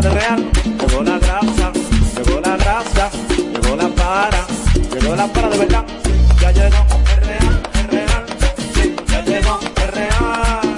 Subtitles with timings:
[0.00, 1.72] De real, llegó la grasa,
[2.16, 3.10] llegó la grasa,
[3.52, 4.46] llegó la para,
[4.92, 5.84] llegó la para de verdad,
[6.40, 6.86] ya llegó
[7.26, 8.26] real, real,
[9.08, 9.58] ya llegó
[9.92, 10.74] real,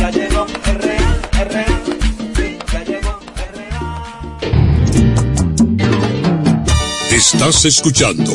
[0.00, 0.46] ya real,
[2.72, 3.18] ya llegó
[3.52, 3.84] real.
[7.10, 8.32] Estás escuchando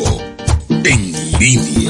[0.84, 1.89] En línea.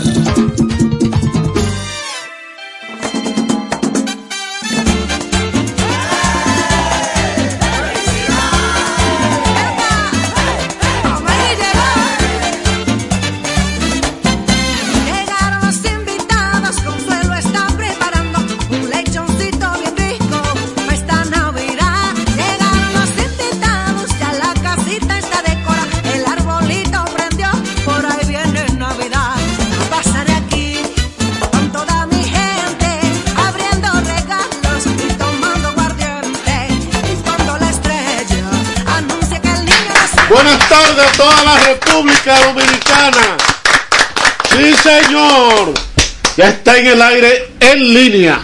[41.01, 43.37] A toda la República Dominicana.
[44.51, 45.75] Sí, señor.
[46.37, 48.41] Ya está en el aire en línea.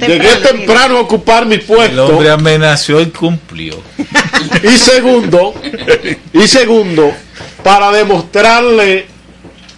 [0.00, 2.06] Llegué temprano a ocupar mi El puesto.
[2.06, 3.80] hombre amenazó y cumplió.
[4.62, 5.54] Y segundo,
[6.32, 7.14] y segundo,
[7.62, 9.06] para demostrarle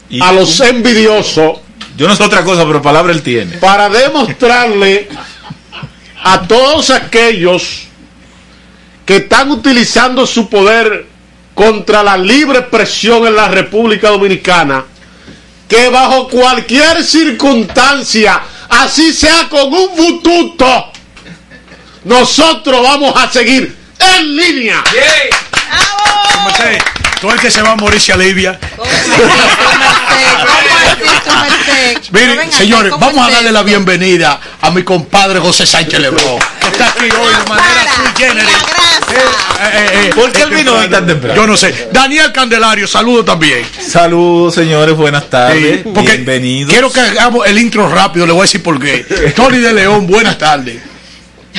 [0.09, 1.59] Y- a los envidiosos,
[1.97, 3.59] Yo no sé otra cosa, pero palabra él tiene.
[3.59, 5.09] para demostrarle
[6.25, 7.83] a todos aquellos
[9.05, 11.07] que están utilizando su poder
[11.55, 14.85] contra la libre expresión en la República Dominicana,
[15.69, 20.93] que bajo cualquier circunstancia, así sea con un bututo,
[22.05, 24.83] nosotros vamos a seguir en línea.
[27.21, 28.13] Todo el que se va a morir se
[32.13, 36.89] Miren, señores, vamos a darle la bienvenida a mi compadre José Sánchez Lebrón, que está
[36.89, 38.57] aquí hoy de manera sui generis.
[39.13, 39.15] Eh,
[39.65, 41.35] eh, eh, ¿Por qué él eh, vino hoy tan temprano?
[41.37, 41.89] Yo no sé.
[41.93, 43.67] Daniel Candelario, saludo también.
[43.87, 45.83] Saludos, señores, buenas tardes.
[45.83, 46.73] Sí, porque Bienvenidos.
[46.73, 49.33] quiero que hagamos el intro rápido, le voy a decir por qué.
[49.37, 50.81] Tony de León, buenas tardes.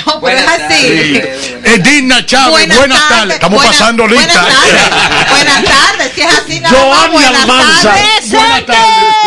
[0.07, 1.21] No, pero es así.
[1.65, 3.35] Edina Chávez, buenas, tardes.
[3.35, 4.41] Estamos buenas- pasando lista.
[4.41, 5.29] Buenas tardes.
[5.29, 6.11] Buenas tardes.
[6.15, 6.83] Si es así, nada más.
[6.97, 7.89] Joanny Buenas Almanza.
[7.89, 8.29] tardes.
[8.31, 9.22] Buenas tardes.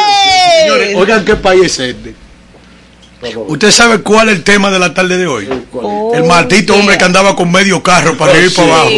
[0.66, 2.14] Señores, oigan qué país es este.
[3.48, 5.48] ¿Usted sabe cuál es el tema de la tarde de hoy?
[6.14, 8.90] el maldito hombre que andaba con medio carro para arriba y para abajo.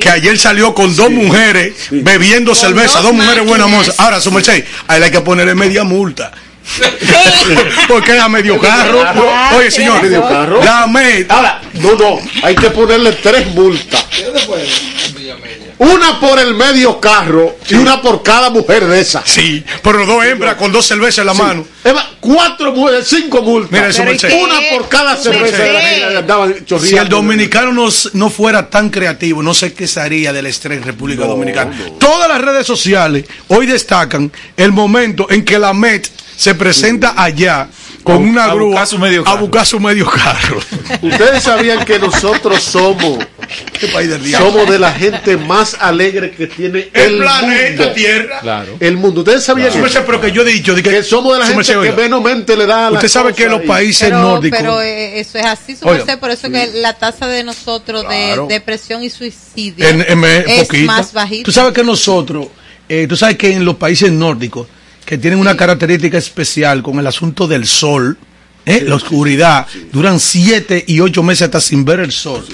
[0.00, 3.98] Que ayer salió con dos mujeres bebiendo cerveza, dos, dos mujeres buenas mozas.
[3.98, 6.32] Ahora, su merced, a él hay que ponerle media multa.
[7.88, 9.04] Porque era medio carro.
[9.56, 10.62] Oye, señor, Medio carro.
[10.62, 10.82] la
[11.28, 14.06] Ahora, no, no, hay que ponerle tres multas.
[15.80, 19.22] Una por el medio carro y una por cada mujer de esas.
[19.24, 21.66] Sí, pero dos hembras con dos cervezas en la mano.
[21.82, 23.72] Es más, cuatro mujeres, cinco multas.
[23.72, 24.02] Mira eso.
[24.02, 28.90] Una por cada cerveza de la que andaban Si el dominicano no, no fuera tan
[28.90, 31.72] creativo, no sé qué sería del estrés en República Dominicana.
[31.98, 36.06] Todas las redes sociales hoy destacan el momento en que la MET
[36.36, 37.68] se presenta allá
[38.14, 40.58] con una a grúa buscar su medio a buscar su medio carro.
[41.02, 43.18] Ustedes sabían que nosotros somos,
[43.78, 44.50] Qué país del diablo.
[44.52, 47.92] somos de la gente más alegre que tiene el, el planeta mundo.
[47.94, 48.40] Tierra.
[48.40, 48.76] Claro.
[48.80, 49.20] El mundo.
[49.20, 50.02] Ustedes sabían merced, eso?
[50.06, 52.56] pero que yo he dicho de que, que somos de la gente que oiga, menosmente
[52.56, 55.74] le da la Usted sabe que los países Pero, nórdicos pero eh, eso es así,
[55.76, 58.46] su merced, por eso que la tasa de nosotros Claro.
[58.46, 60.84] de depresión y suicidio en, en- es poquita.
[60.86, 61.44] más bajita.
[61.44, 62.46] Tú sabes que nosotros,
[62.88, 64.66] eh, tú sabes que en los países nórdicos,
[65.10, 68.16] que tienen una característica especial con el asunto del sol,
[68.64, 72.44] eh, la oscuridad, duran siete y ocho meses hasta sin ver el sol.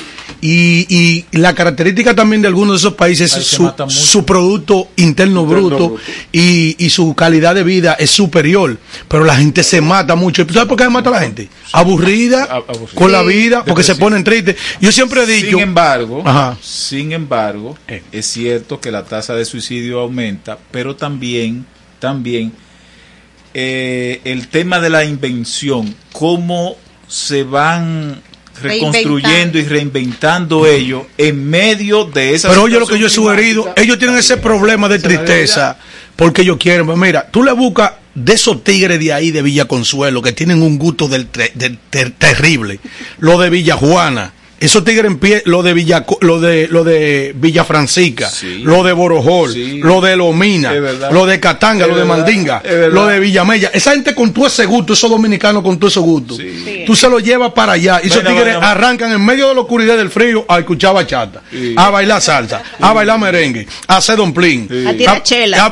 [0.41, 5.89] Y, y la característica también de algunos de esos países es su, producto interno, bruto,
[5.91, 5.97] bruto.
[6.33, 8.79] Y, y su calidad de vida es superior.
[9.09, 10.43] Pero la gente se mata mucho.
[10.43, 11.49] ¿Y tú sabes por qué se mata la gente?
[11.73, 12.95] Aburrida A- aburrida.
[12.95, 14.57] con la vida, porque se ponen tristes.
[14.81, 15.51] Yo siempre he dicho...
[15.51, 16.57] Sin embargo, Ajá.
[16.63, 18.03] sin embargo, Eh.
[18.13, 21.67] es cierto que la tasa de suicidio aumenta, pero también,
[21.99, 22.53] también
[23.55, 26.77] eh, el tema de la invención, cómo
[27.09, 28.21] se van
[28.63, 33.73] reconstruyendo y reinventando ellos en medio de esa Pero oye lo que yo he sugerido,
[33.77, 35.79] ellos tienen ese problema de tristeza
[36.17, 39.67] porque ellos quieren, pues mira, tú le buscas de esos tigres de ahí de Villa
[39.67, 42.81] Consuelo que tienen un gusto del, tre- del ter- terrible,
[43.19, 47.33] lo de Villa Juana, esos tigres en pie, lo de Villa, lo de, lo de
[47.37, 48.61] Villa Francisca, Sí.
[48.65, 49.79] lo de Borojol, Sí.
[49.83, 50.73] lo de Lomina,
[51.11, 52.17] lo de Catanga, Es lo de verdad.
[52.17, 56.01] Mandinga, lo de Villamella, esa gente con todo ese gusto, esos dominicanos con todo ese
[56.01, 56.85] gusto, Sí.
[56.87, 59.97] tú se lo llevas para allá y esos tigres arrancan en medio de la oscuridad
[59.97, 61.75] del frío a escuchar bachata, Sí.
[61.77, 64.87] a bailar salsa, a bailar merengue, a hacer domplín, Sí.
[64.87, 65.57] A tirar chela.
[65.57, 65.61] ¿eh?
[65.61, 65.67] A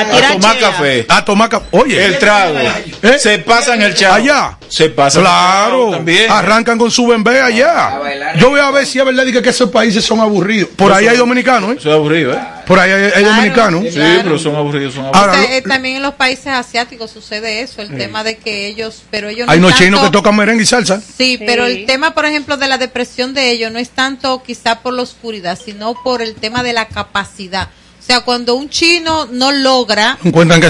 [0.00, 0.70] a tirar tomar chela.
[0.70, 1.06] café.
[1.08, 2.58] a tomar ca- Oye, El trago.
[3.02, 3.18] ¿Eh?
[3.18, 4.14] Se pasan el chavo.
[4.14, 4.56] allá.
[4.70, 6.30] Se pasan el Claro, también.
[6.30, 8.00] arrancan con su bembé allá.
[8.38, 10.70] Yo voy a ver si es verdad que, que esos países son aburridos.
[10.76, 11.76] Por ahí hay dominicanos, ¿eh?
[11.78, 12.38] Eso es aburrido, ¿eh?
[12.66, 13.28] Por ahí hay, hay Claro.
[13.34, 13.82] dominicanos.
[13.84, 14.20] Sí, Claro.
[14.22, 15.20] pero son aburridos, son aburridos.
[15.26, 18.36] Ahora, O sea, lo- eh, también en los países asiáticos sucede eso, el tema de
[18.38, 21.02] que ellos, pero ellos no hay unos tanto- chinos que tocan merengue y salsa.
[21.18, 24.80] Sí, pero el tema, por ejemplo, de la depresión de ellos no es tanto quizá
[24.82, 27.68] por la oscuridad, sino por el tema de la capacidad.
[27.98, 30.68] O sea, cuando un chino no logra Encuentran que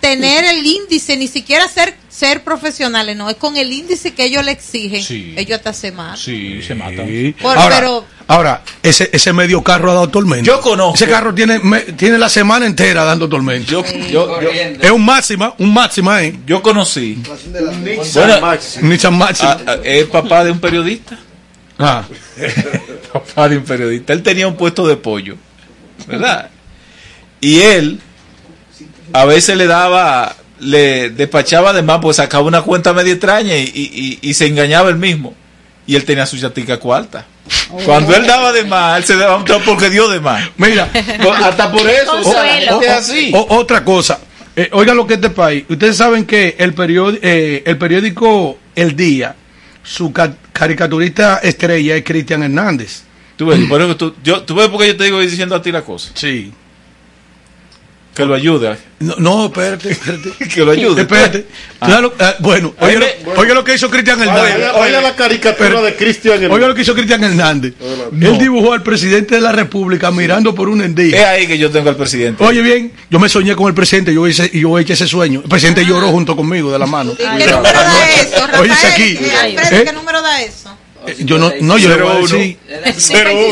[0.00, 4.44] tener el índice, ni siquiera ser ser profesionales, no, es con el índice que ellos
[4.44, 5.34] le exigen, Sí.
[5.36, 6.16] ellos hasta se matan.
[6.16, 7.06] Sí, se matan.
[7.06, 7.34] Sí.
[7.40, 10.44] Por- ahora, pero- ahora, ese, ese medio carro ha dado tormenta.
[10.44, 10.96] Yo conozco.
[10.96, 13.70] Ese carro tiene, me- tiene la semana entera dando tormenta.
[13.70, 16.36] Yo, yo, yo, es un máxima, un máxima, ¿eh?
[16.44, 17.22] yo conocí.
[17.82, 18.40] Nissan Bueno,
[19.18, 19.52] máxima.
[19.52, 21.18] a- a- es papá de un periodista.
[21.78, 22.04] Ah.
[23.12, 24.12] papá de un periodista.
[24.12, 25.36] Él tenía un puesto de pollo,
[26.06, 26.50] ¿verdad?
[27.40, 28.00] Y él
[29.12, 33.62] a veces le daba, le despachaba de más, pues sacaba una cuenta media extraña y,
[33.74, 35.34] y- y- y se engañaba él mismo.
[35.86, 37.24] Y él tenía su chatica cuarta.
[37.86, 40.50] Cuando él daba de más, él se daba un porque dio de más.
[40.58, 40.90] Mira,
[41.44, 42.12] Hasta por eso.
[42.20, 43.30] o es así.
[43.34, 44.18] O- otra cosa,
[44.54, 45.64] eh, oigan lo que es este país.
[45.68, 49.34] Ustedes saben que el, periódico, el periódico El Día,
[49.82, 53.02] su ca- caricaturista estrella es Cristian Hernández.
[53.36, 55.62] Tú ves, por eso tú, yo, tú ves por qué yo te digo diciendo a
[55.62, 56.10] ti la cosa.
[56.14, 56.52] Sí.
[58.18, 58.76] Que lo ayude.
[58.98, 60.32] No, no espérate, espérate.
[60.52, 61.02] Que lo ayude.
[61.02, 61.46] espérate.
[61.80, 62.02] Ah.
[62.18, 64.72] Ah, bueno, oiga, me- lo, que hizo Cristian Hernández.
[64.74, 66.66] Oiga la caricatura Pero- de Cristian Hernández.
[66.68, 67.74] lo que hizo Cristian Hernández.
[68.20, 71.30] Él dibujó al presidente de la República mirando por un Es endía.
[71.30, 72.42] ahí que yo tengo al presidente.
[72.42, 75.42] Oye bien, yo me soñé con el presidente, yo hice, y yo eché ese sueño.
[75.44, 77.12] El presidente lloró junto conmigo de la mano.
[77.12, 79.16] ¿Y ¿Qué número da eso, Oye, aquí.
[79.20, 79.82] Eh, ¿Eh?
[79.86, 80.76] ¿Qué número da eso?
[81.10, 82.58] Eh, Yo no, no, yo le voy a decir.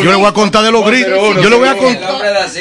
[0.02, 1.36] Yo le voy a contar de los gritos.
[1.42, 2.10] Yo le voy a contar.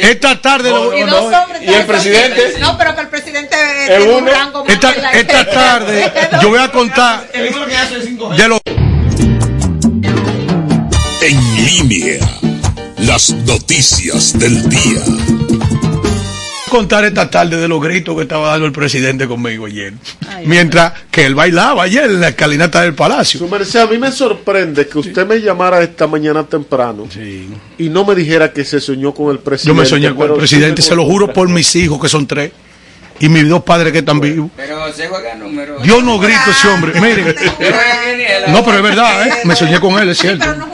[0.02, 0.70] Esta tarde.
[0.70, 1.44] lo- Y no, dos no.
[1.44, 2.56] hombres ¿Y el presidente?
[2.60, 3.56] No, pero que el presidente
[3.88, 4.32] ¿El tiene un uno?
[4.32, 6.12] rango más Esta, que la- esta tarde
[6.42, 8.60] yo voy a contar de los
[11.22, 12.20] En línea.
[12.98, 15.02] Las noticias del día.
[16.70, 19.94] Contar esta tarde de los gritos que estaba dando el presidente conmigo ayer.
[20.46, 23.40] Mientras que él bailaba ayer en la escalinata del palacio.
[23.40, 27.50] Su merced, a mí me sorprende que usted me llamara esta mañana temprano Sí.
[27.78, 29.68] y no me dijera que se soñó con el presidente.
[29.76, 32.52] Yo me soñé con el presidente, se lo juro por mis hijos que son tres.
[33.18, 34.52] Y mis dos padres que están vivos.
[34.58, 35.80] Pero se juega número.
[35.80, 37.00] Dios no grito ese hombre.
[37.00, 37.34] Miren.
[38.50, 39.32] No, pero es verdad, ¿eh?
[39.46, 40.65] Me soñé con él, es Sí, cierto.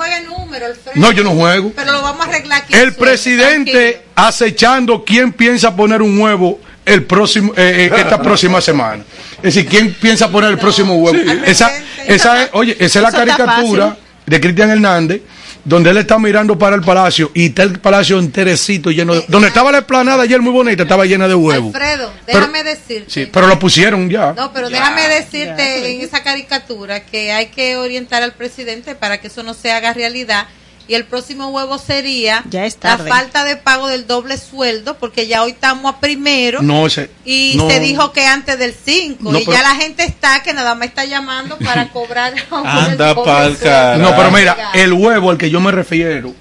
[0.94, 1.72] Pero no yo no juego.
[1.76, 2.74] Pero lo vamos a arreglar aquí.
[2.74, 4.12] El presidente tranquilo.
[4.16, 9.04] acechando quién piensa poner un huevo el próximo eh, eh, esta próxima semana.
[9.38, 11.18] Es decir, quién piensa poner el próximo huevo.
[11.46, 11.72] Esa,
[12.06, 15.22] esa es, oye, esa es la caricatura de Cristian Hernández,
[15.64, 19.26] donde él está mirando para el palacio y está el palacio enterecito lleno de.
[19.28, 21.74] Donde estaba la explanada ayer muy bonita, estaba llena de huevos.
[21.74, 23.06] Alfredo, Pero- déjame decirte.
[23.10, 24.34] Sí, pero lo pusieron ya.
[24.34, 29.28] No, pero déjame decirte en esa caricatura que hay que orientar al presidente para que
[29.28, 30.48] eso no se haga realidad
[30.92, 35.26] y el próximo huevo sería Ya es la falta de pago del doble sueldo, porque
[35.26, 37.70] ya hoy estamos a primero No, ese- y no.
[37.70, 40.76] se dijo que antes del 5 No, y pero- ya la gente está que nada
[40.76, 44.02] más está llamando para cobrar Anda el doble pa'l.
[44.02, 46.34] No, pero mira, el huevo al que yo me refiero,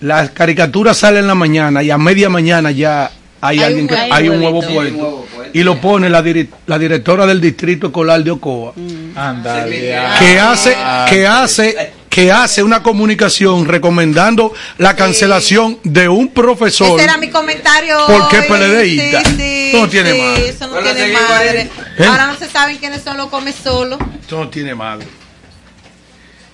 [0.00, 3.88] las caricaturas salen en la mañana y a media mañana ya hay, Hay alguien un
[3.88, 4.14] que huevo.
[4.14, 5.24] hay un huevo puesto.
[5.54, 6.22] Y lo pone la,
[6.66, 8.74] la directora del distrito escolar de Ocoa
[9.16, 10.76] Anda, que hace
[11.08, 17.30] que hace que hace una comunicación recomendando la cancelación de un profesor Ese era mi
[17.30, 17.96] comentario.
[18.08, 18.46] ¿Por qué hoy.
[18.48, 19.24] PLDista?
[19.24, 20.48] Sí, sí, No tiene sí, madre.
[20.48, 21.70] Eso no Bueno, tiene madre.
[21.96, 22.04] ¿Eh?
[22.06, 23.98] Ahora no se saben quiénes son los come solo.
[24.20, 25.06] Esto no tiene madre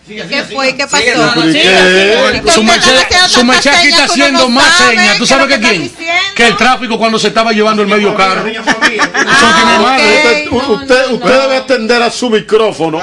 [0.07, 0.77] ¿Qué fue?
[0.77, 0.97] ¿Qué pasó?
[0.99, 1.71] Sigue, no, no, ¿Pero y sigue, qué?
[1.71, 2.37] sigue.
[2.37, 5.17] ¿Y por su qué merced, su merced aquí está haciendo más señas.
[5.17, 6.15] ¿Tú qué sabes es que lo que quién?
[6.35, 8.47] Que el tráfico cuando se estaba llevando el medio carro.
[8.47, 9.05] Eso no tiene
[9.87, 9.97] Ah.
[9.97, 11.43] Usted, no, usted, no, usted no.
[11.43, 13.01] debe atender a su micrófono.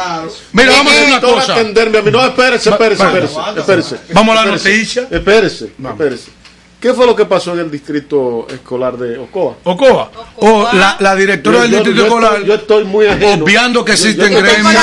[0.54, 1.54] Mira, vamos a hacer una cosa.
[1.54, 2.12] atenderme a mí.
[2.12, 3.36] No, espérese, espérese, espérese.
[3.58, 3.96] espérese.
[4.14, 5.08] Vamos a la noticia.
[5.10, 6.41] Espérese, espérese.
[6.82, 9.56] ¿Qué fue lo que pasó en el distrito escolar de Ocoa?
[9.64, 10.12] Ocoa.
[10.38, 12.34] O la, la directora Yo- del distrito yo escolar.
[12.34, 13.44] estoy- yo estoy muy ajeno.
[13.46, 14.74] Obviando que existen gremios.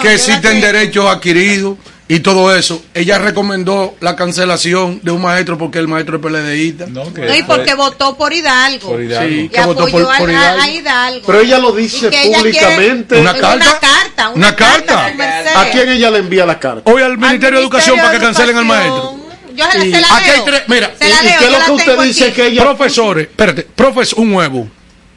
[0.00, 1.76] que existen derechos adquiridos
[2.08, 2.82] y todo eso.
[2.94, 6.86] Ella recomendó la cancelación de un maestro porque el maestro es PLDista.
[6.86, 8.90] No, que No, y porque votó por Hidalgo.
[8.90, 9.28] Por Hidalgo.
[9.28, 10.62] Sí, Y que votó por, Hidalgo.
[10.62, 11.26] a Hidalgo.
[11.26, 13.18] Pero ella lo dice públicamente.
[13.20, 13.54] Una carta.
[13.56, 14.28] Una carta.
[14.28, 15.10] Una, Una carta.
[15.10, 15.56] su merced.
[15.56, 16.88] ¿A quién ella le envía la carta?
[16.92, 19.11] Hoy al Ministerio de Educación para que cancelen al maestro.
[19.54, 20.34] Yo se la, Y se la aquí leo.
[20.34, 22.32] hay tres- mira, Se la ¿Y leo, qué es lo la que usted dice aquí.
[22.34, 22.62] que ella...
[22.62, 24.68] Profesores, espérate, profes, un huevo.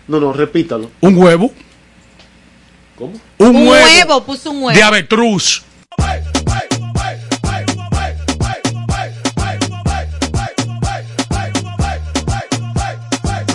[0.08, 0.92] No, no, repítalo.
[1.02, 1.52] Un huevo.
[2.98, 3.14] ¿Cómo?
[3.40, 4.78] Un, Un huevo, huevo, puso un huevo.
[4.78, 5.64] de avetruz.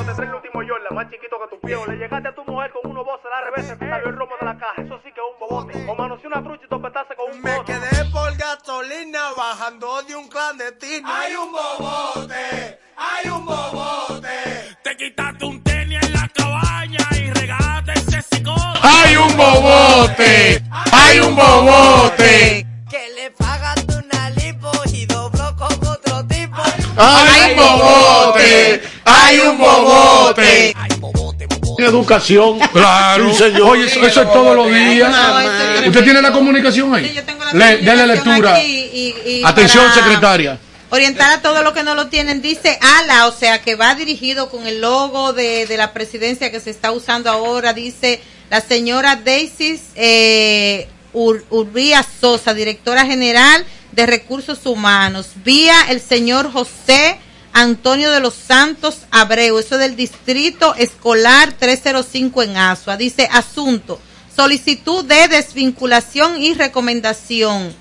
[0.06, 1.76] No te el último Jordan, más chiquito que tu pie.
[1.88, 4.46] Le llegaste a tu mujer con unos voces al revés, te salió el romo de
[4.46, 4.82] la caja.
[4.82, 5.86] Eso sí que es un bobote.
[5.88, 7.99] O manoseó una trucha y topetaste con un Me quedé
[8.40, 11.06] gasolina bajando de un clandestino.
[11.12, 14.76] Hay un bobote, hay un bobote.
[14.82, 18.78] Te quitaste un tenis en la cabaña y regaste ese cicote.
[18.82, 20.62] ¡Hay un bobote!
[20.70, 22.66] ¡Hay un bobote!
[22.88, 26.62] Que le pagaste una lipo y dobló con otro tipo.
[26.96, 28.82] ¡Hay un bobote!
[29.04, 30.74] ¡Hay un bobote!
[31.86, 32.58] Educación.
[32.72, 33.30] Claro.
[33.32, 33.62] Sí, señor.
[33.62, 35.14] Oye, eso, eso es todos los días.
[35.86, 37.08] ¿Usted tiene la comunicación ahí?
[37.08, 38.54] Sí, yo tengo la Le- dele comunicación lectura.
[38.56, 40.58] aquí y- y Atención, para secretaria.
[40.92, 42.42] Orientar a todos los que no lo tienen.
[42.42, 46.58] Dice ALA, o sea, que va dirigido con el logo de, de la presidencia que
[46.60, 47.72] se está usando ahora.
[47.72, 48.20] Dice
[48.50, 55.28] la señora Daisy eh, Ur- Urbía Sosa, directora general de Recursos Humanos.
[55.44, 57.18] Vía el señor José
[57.52, 62.96] Antonio de los Santos Abreu, eso del Distrito Escolar 305 en Asua.
[62.96, 64.00] Dice asunto,
[64.34, 67.74] solicitud de desvinculación y recomendación.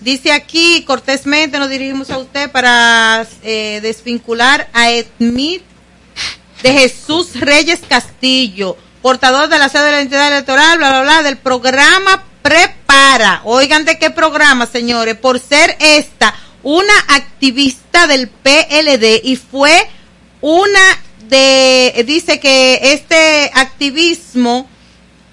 [0.00, 5.60] Dice aquí, cortésmente nos dirigimos a usted para eh, desvincular a Edmid
[6.62, 11.22] de Jesús Reyes Castillo, portador de la sede de la entidad electoral, bla, bla, bla,
[11.22, 13.42] del programa Prepara.
[13.44, 19.88] Oigan de qué programa, señores, por ser esta una activista del PLD y fue
[20.40, 20.80] una
[21.28, 24.68] de, dice que este activismo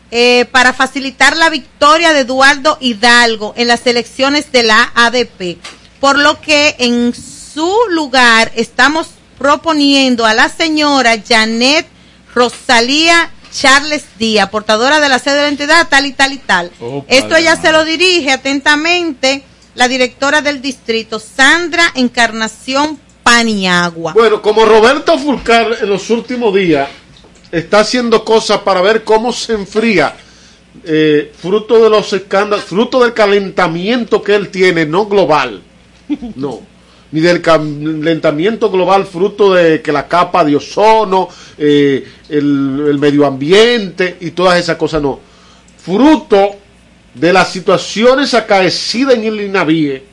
[0.09, 5.57] eh, para facilitar la victoria de Eduardo Hidalgo en las elecciones de la ADP.
[5.99, 9.07] Por lo que en su lugar estamos
[9.37, 11.87] proponiendo a la señora Janet
[12.33, 16.71] Rosalía Charles Díaz, portadora de la sede de la entidad, tal y tal y tal.
[16.79, 17.61] Oh, Esto amado.
[17.61, 19.43] se lo dirige atentamente
[19.77, 24.13] la directora del distrito, Sandra Encarnación Paniagua.
[24.13, 26.89] Bueno, como Roberto Fulcar en los últimos días
[27.51, 30.15] está haciendo cosas para ver cómo se enfría,
[30.83, 35.61] eh, fruto de los escándalos, fruto del calentamiento que él tiene, no global,
[36.35, 36.61] no,
[37.11, 43.27] ni del calentamiento global, fruto de que la capa de ozono, eh, el, el medio
[43.27, 45.19] ambiente y todas esas cosas, no,
[45.77, 46.55] fruto
[47.19, 50.03] de las situaciones acaecidas en el INAVIE,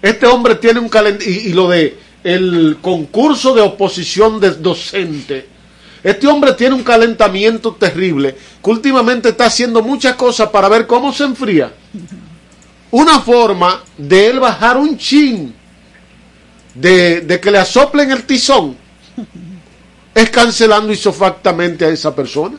[0.00, 5.46] este hombre tiene un calendario y, lo de el concurso de oposición de docente.
[6.02, 11.12] Este hombre tiene un calentamiento terrible que últimamente está haciendo muchas cosas para ver cómo
[11.12, 11.72] se enfría.
[12.90, 15.54] Una forma de él bajar un chin,
[16.74, 18.76] de, de que le asoplen el tizón,
[20.14, 22.58] es cancelando isofactamente a esa persona.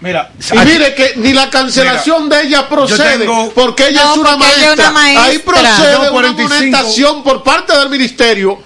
[0.00, 4.18] Mira, Y mire que ni la cancelación de ella procede, tengo- porque ella No, es
[4.18, 4.72] una maestra.
[4.74, 5.24] una maestra.
[5.24, 6.54] Ahí procede Tengo una 45.
[6.54, 8.62] amonestación por parte del ministerio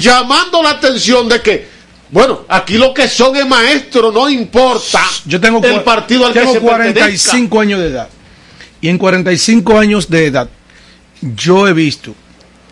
[0.00, 1.68] llamando la atención de que,
[2.10, 6.52] bueno, aquí lo que son es maestros, no importa yo tengo, el partido al tengo
[6.54, 8.08] que se 45 años de edad.
[8.80, 10.48] Y en 45 años de edad,
[11.22, 12.14] yo he visto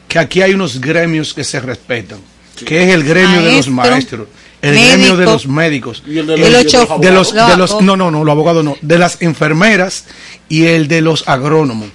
[0.08, 2.18] que aquí hay unos gremios que se respetan,
[2.66, 4.28] que es el gremio de los Maestro, maestros,
[4.62, 6.54] el médico, gremio de los médicos, Y el de los- de
[7.00, 7.12] de
[7.50, 10.04] de no, no, no, los abogados no, de las enfermeras
[10.48, 11.88] y el de los agrónomos.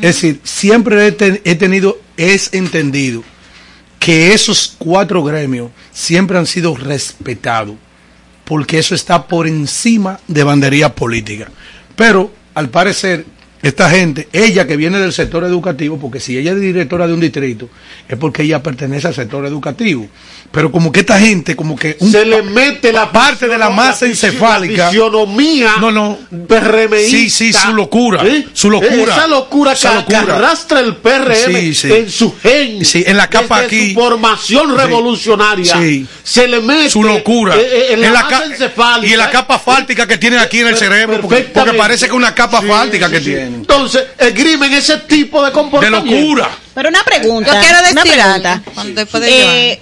[0.00, 3.22] Es decir, siempre he, ten- he tenido, es entendido
[3.98, 7.76] que esos cuatro gremios siempre han sido respetados,
[8.44, 11.48] porque eso está por encima de bandería política.
[11.96, 13.26] Pero, al parecer,
[13.68, 17.20] esta gente, ella que viene del sector educativo, porque si ella es directora de un
[17.20, 17.68] distrito,
[18.08, 20.06] es porque ella pertenece al sector educativo.
[20.52, 23.68] Pero como que esta gente, como que un- se le mete la parte de la
[23.70, 24.84] masa encefálica.
[24.84, 26.18] la fisionomía No, no.
[26.46, 27.10] PRMista.
[27.10, 28.46] Sí, sí, su locura, ¿Sí?
[28.52, 29.14] su locura.
[29.14, 30.24] Esa locura, Esa que, locura.
[30.24, 31.92] que arrastra el PRM Sí, sí.
[31.92, 32.84] en su gen.
[32.84, 33.94] Sí, en la capa desde aquí.
[33.94, 35.76] Su formación revolucionaria.
[35.80, 36.06] Sí.
[36.22, 37.56] Se le mete su locura.
[37.56, 39.06] eh, eh, en la, masa ca- encefálica.
[39.08, 42.06] y en la capa fáltica que tienen aquí en el Per- cerebro, porque, porque parece
[42.06, 43.34] que es una capa fáltica que sí.
[43.60, 46.10] Entonces, esgrimen ese tipo de De comportamiento.
[46.10, 46.50] locura.
[46.74, 47.52] Pero una pregunta.
[47.54, 48.62] Yo quiero una decir pregunta.
[48.74, 49.80] cuando después de Eh,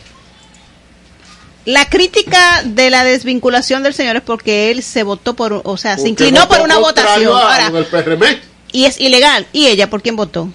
[1.66, 5.92] la crítica de la desvinculación del señor es porque él se votó por, o sea,
[5.96, 7.32] se Porque inclinó votó por una votación.
[7.36, 8.38] a- Ahora, con el PRM.
[8.72, 9.46] y es ilegal.
[9.52, 10.48] ¿Y ella por quién votó?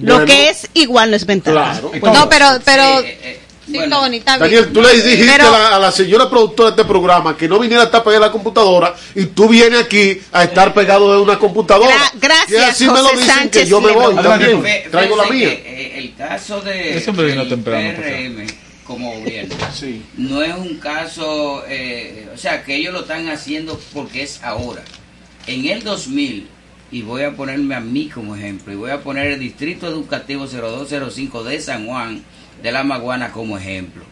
[0.00, 1.78] Lo que es igual no es ventaja.
[1.80, 1.92] Claro.
[2.14, 4.00] No, pero, pero, Sí, eh, eh, sí, bueno.
[4.00, 6.84] Tony, está Daniel, tú le dijiste Pero- a, la, a la señora productora de este
[6.88, 10.44] programa que no viniera a estar pegada a la computadora y tú vienes aquí a
[10.44, 11.94] estar pegado de una computadora.
[11.94, 14.62] Gra- gracias, Y así me lo José que Sánchez yo me voy también.
[14.62, 15.48] Fe- Traigo la mía.
[15.48, 18.46] que, eh, el caso de siempre vino del temprano, PRM
[18.86, 20.00] como gobierno Sí.
[20.16, 24.82] no es un caso, eh, o sea, que ellos lo están haciendo porque es ahora.
[25.48, 26.46] En el 2000,
[26.92, 30.46] y voy a ponerme a mí como ejemplo, y voy a poner el Distrito Educativo
[30.46, 32.22] 0205 de San Juan
[32.62, 34.04] de la Maguana como ejemplo.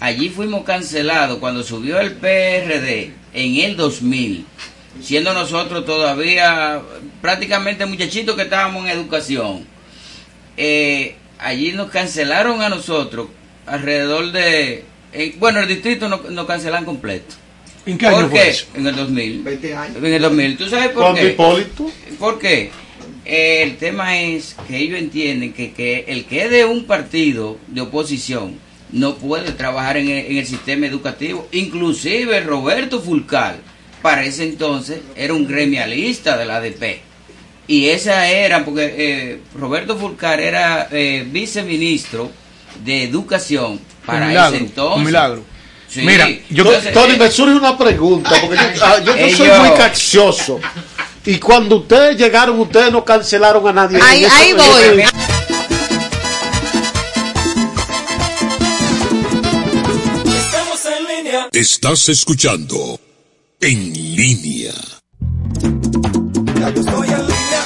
[0.00, 4.44] Allí fuimos cancelados cuando subió el PRD en el 2000,
[5.00, 6.80] siendo nosotros todavía
[7.22, 9.64] prácticamente muchachitos que estábamos en educación.
[10.56, 13.28] Eh, allí nos cancelaron a nosotros
[13.66, 14.84] alrededor de...
[15.12, 17.34] eh, bueno, el distrito nos, nos cancelan completo.
[17.86, 18.48] ¿En qué año ¿Por fue qué?
[18.48, 18.66] eso?
[18.74, 19.42] En el 2000.
[19.42, 19.96] 20 años.
[19.98, 20.56] En el 2000.
[20.56, 21.28] ¿Tú sabes por qué?
[21.30, 21.90] Hipólito.
[22.18, 22.70] ¿Por qué?
[23.24, 27.80] El tema es que ellos entienden que, que el que es de un partido de
[27.80, 28.58] oposición
[28.92, 31.48] no puede trabajar en el, en el sistema educativo.
[31.52, 33.56] Inclusive Roberto Fulcal,
[34.02, 37.00] para ese entonces, era un gremialista de la ADP.
[37.66, 42.30] Y esa era, porque eh, Roberto Fulcar era eh, viceministro
[42.84, 44.98] de Educación para un milagro, ese entonces.
[44.98, 45.44] un milagro.
[45.88, 46.00] Sí.
[46.02, 49.46] Mira, yo Entonces, Tony, eh, me surge una pregunta, porque yo, ah, yo- yo soy
[49.46, 50.60] ellos- muy caccioso.
[51.26, 53.98] Y cuando ustedes llegaron, ustedes no cancelaron a nadie.
[54.02, 55.04] Ahí- voy.
[60.36, 61.48] Estamos en línea.
[61.52, 62.98] Estás escuchando
[63.60, 64.72] En Línea.
[66.60, 67.64] Ya yo estoy en línea,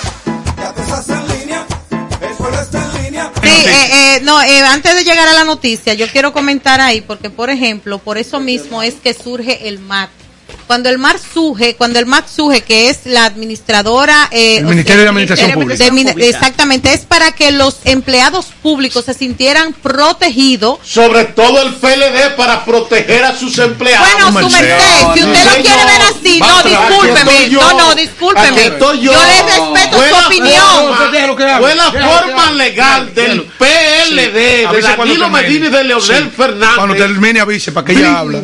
[0.56, 1.66] ya tú estás en línea,
[2.20, 3.32] el pueblo está en línea.
[3.42, 7.00] Sí, eh, eh, no, eh, antes de llegar a la noticia, yo quiero comentar ahí,
[7.00, 10.10] porque por ejemplo, por eso mismo es que surge el MAT.
[10.68, 14.28] Cuando el MAT surge, cuando el MAT surge, que es la administradora...
[14.30, 16.14] eh, El Ministerio sea, de Administración Pública.
[16.20, 20.78] de exactamente, es para que los empleados públicos se sintieran protegidos.
[20.84, 24.06] Sobre todo el PLD para proteger a sus empleados.
[24.12, 24.78] Bueno, su merced,
[25.14, 28.66] si usted lo quiere ver así, no, discúlpeme, no, no, discúlpeme.
[28.66, 29.12] Estoy yo.
[29.14, 30.58] Yo le respeto su opinión.
[30.60, 31.10] forma-
[31.92, 34.76] que forma legal del PLD, Sí.
[34.76, 35.28] de Danilo termine.
[35.30, 36.30] Medina y de Leonel Sí.
[36.36, 36.98] Cuando Fernández.
[36.98, 38.40] termine avise para que ella hable.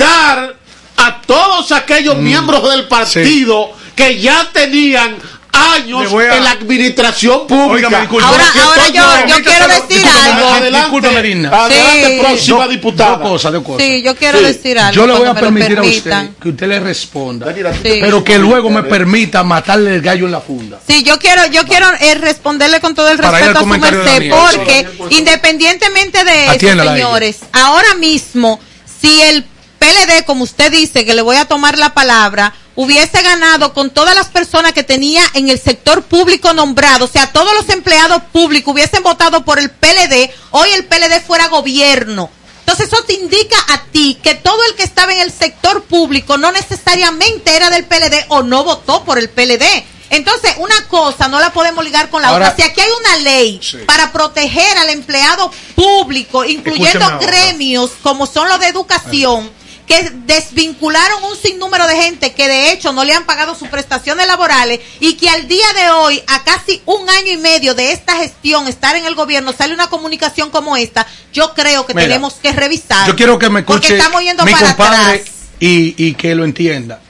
[1.07, 5.17] A todos aquellos miembros del partido que ya tenían
[5.53, 8.09] años a- en la administración pública.
[8.23, 10.49] Ahora, ahora yo, yo quiero decir algo.
[10.49, 12.19] Adelante, adelante, Sí.
[12.21, 13.11] próxima diputada.
[13.19, 13.87] Dos cosas, dos cosas.
[13.87, 14.45] Sí, yo quiero Sí.
[14.47, 14.93] decir algo.
[14.93, 17.63] Yo le voy a permitir a usted que usted le responda, Sí.
[18.01, 20.81] pero que luego me permita matarle el gallo en la funda.
[20.89, 24.89] Sí, yo quiero, yo quiero eh, responderle con todo el respeto a su merced, porque
[25.11, 28.59] independientemente de eso, Atiéndala señores, ahora mismo,
[29.01, 29.45] si el
[29.85, 34.15] PLD, como usted dice, que le voy a tomar la palabra, hubiese ganado con todas
[34.15, 38.73] las personas que tenía en el sector público nombrado, o sea, todos los empleados públicos
[38.73, 42.31] hubiesen votado por el PLD, hoy el PLD fuera gobierno.
[42.61, 46.39] Entonces eso te indica a ti que todo el que estaba en el sector público
[46.39, 49.85] no necesariamente era del PLD o no votó por el PLD.
[50.11, 52.57] Entonces, una cosa no la podemos ligar con la Ahora- otra.
[52.57, 53.79] Si aquí hay una ley Sí.
[53.87, 59.51] para proteger al empleado público, incluyendo gremios como son los de educación,
[59.87, 64.27] que desvincularon un sinnúmero de gente que de hecho no le han pagado sus prestaciones
[64.27, 68.17] laborales y que al día de hoy, a casi un año y medio de esta
[68.17, 72.35] gestión, estar en el gobierno, sale una comunicación como esta, yo creo que Mira, tenemos
[72.35, 73.07] que revisar.
[73.07, 75.21] Yo quiero que me Porque escuche estamos yendo mi para compadre atrás.
[75.61, 77.01] y, y que lo entienda.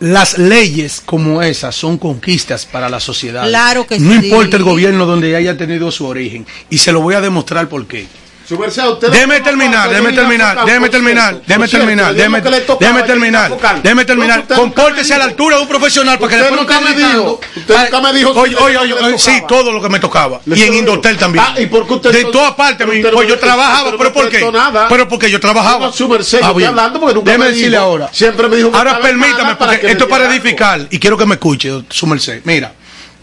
[0.00, 3.44] las leyes como esas son conquistas para la sociedad.
[3.48, 4.26] Claro que no sí.
[4.28, 6.46] importa el gobierno donde haya tenido su origen.
[6.70, 8.06] Y se lo voy a demostrar por qué.
[8.50, 12.38] Usted Déjeme terminar, déjeme terminar, déjeme terminar, déjeme terminar, déjeme
[13.02, 14.46] terminar, déjeme terminar.
[14.46, 17.40] Compórtese a la altura de un profesional para que después no nunca esté me dijo,
[17.40, 17.40] gritando.
[17.56, 20.40] usted nunca me dijo Oye, oye, oye, sí, todo lo que me tocaba.
[20.46, 21.44] Y en Indotel también.
[21.46, 24.50] Ah, ¿y por qué usted De todas partes, pues yo trabajaba, pero ¿por qué?
[24.88, 25.92] Pero porque yo trabajaba.
[26.56, 26.70] Bien.
[26.70, 28.08] hablando porque nunca Déjeme me decirle ahora.
[28.12, 31.84] Siempre me dijo Ahora permítame, porque esto es para edificar y quiero que me escuche,
[31.90, 32.40] su merced.
[32.44, 32.72] Mira,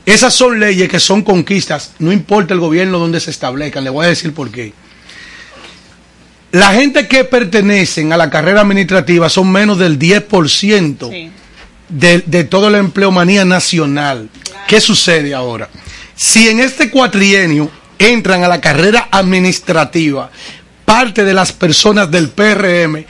[0.06, 4.06] esas son leyes que son conquistas, no importa el gobierno donde se establezcan, le voy
[4.06, 4.85] a decir por qué.
[6.56, 11.30] La gente que pertenecen a la carrera administrativa son menos del 10%
[11.89, 14.30] de, de toda la empleomanía nacional.
[14.65, 15.68] ¿Qué sucede ahora?
[16.15, 20.32] Si en este cuatrienio entran a la carrera administrativa
[20.86, 23.04] parte de las personas del PRM,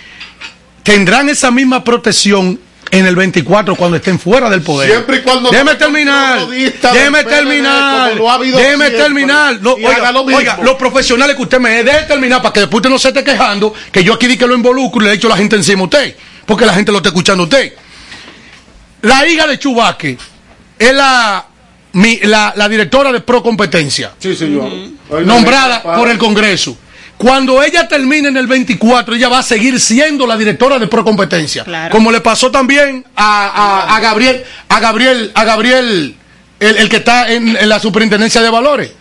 [0.81, 2.60] tendrán esa misma protección
[2.99, 4.89] en el 24 cuando estén fuera del poder.
[4.89, 6.47] Siempre y cuando Déjeme terminar.
[6.47, 8.12] Déjeme terminar.
[8.58, 9.60] Déjeme terminar.
[10.38, 12.97] Oiga, lo los profesionales que usted me dé, deje terminar para que después usted no
[12.99, 15.55] se esté quejando que yo aquí di que lo involucro y le echo la gente
[15.55, 16.15] encima a usted.
[16.45, 17.73] Porque la gente lo está escuchando a usted.
[19.01, 20.17] La hija de Chubaque
[20.79, 21.45] es la,
[21.93, 24.13] mi- la, la directora de Pro Competencia.
[24.19, 24.69] Sí, señor.
[25.23, 26.77] Nombrada por el Congreso.
[27.17, 31.63] Cuando ella termine en el 24, ella va a seguir siendo la directora de Procompetencia.
[31.91, 36.15] Como le pasó también a, a- a Gabriel, a Gabriel, a Gabriel,
[36.60, 38.91] el, el que está en, en la superintendencia de valores,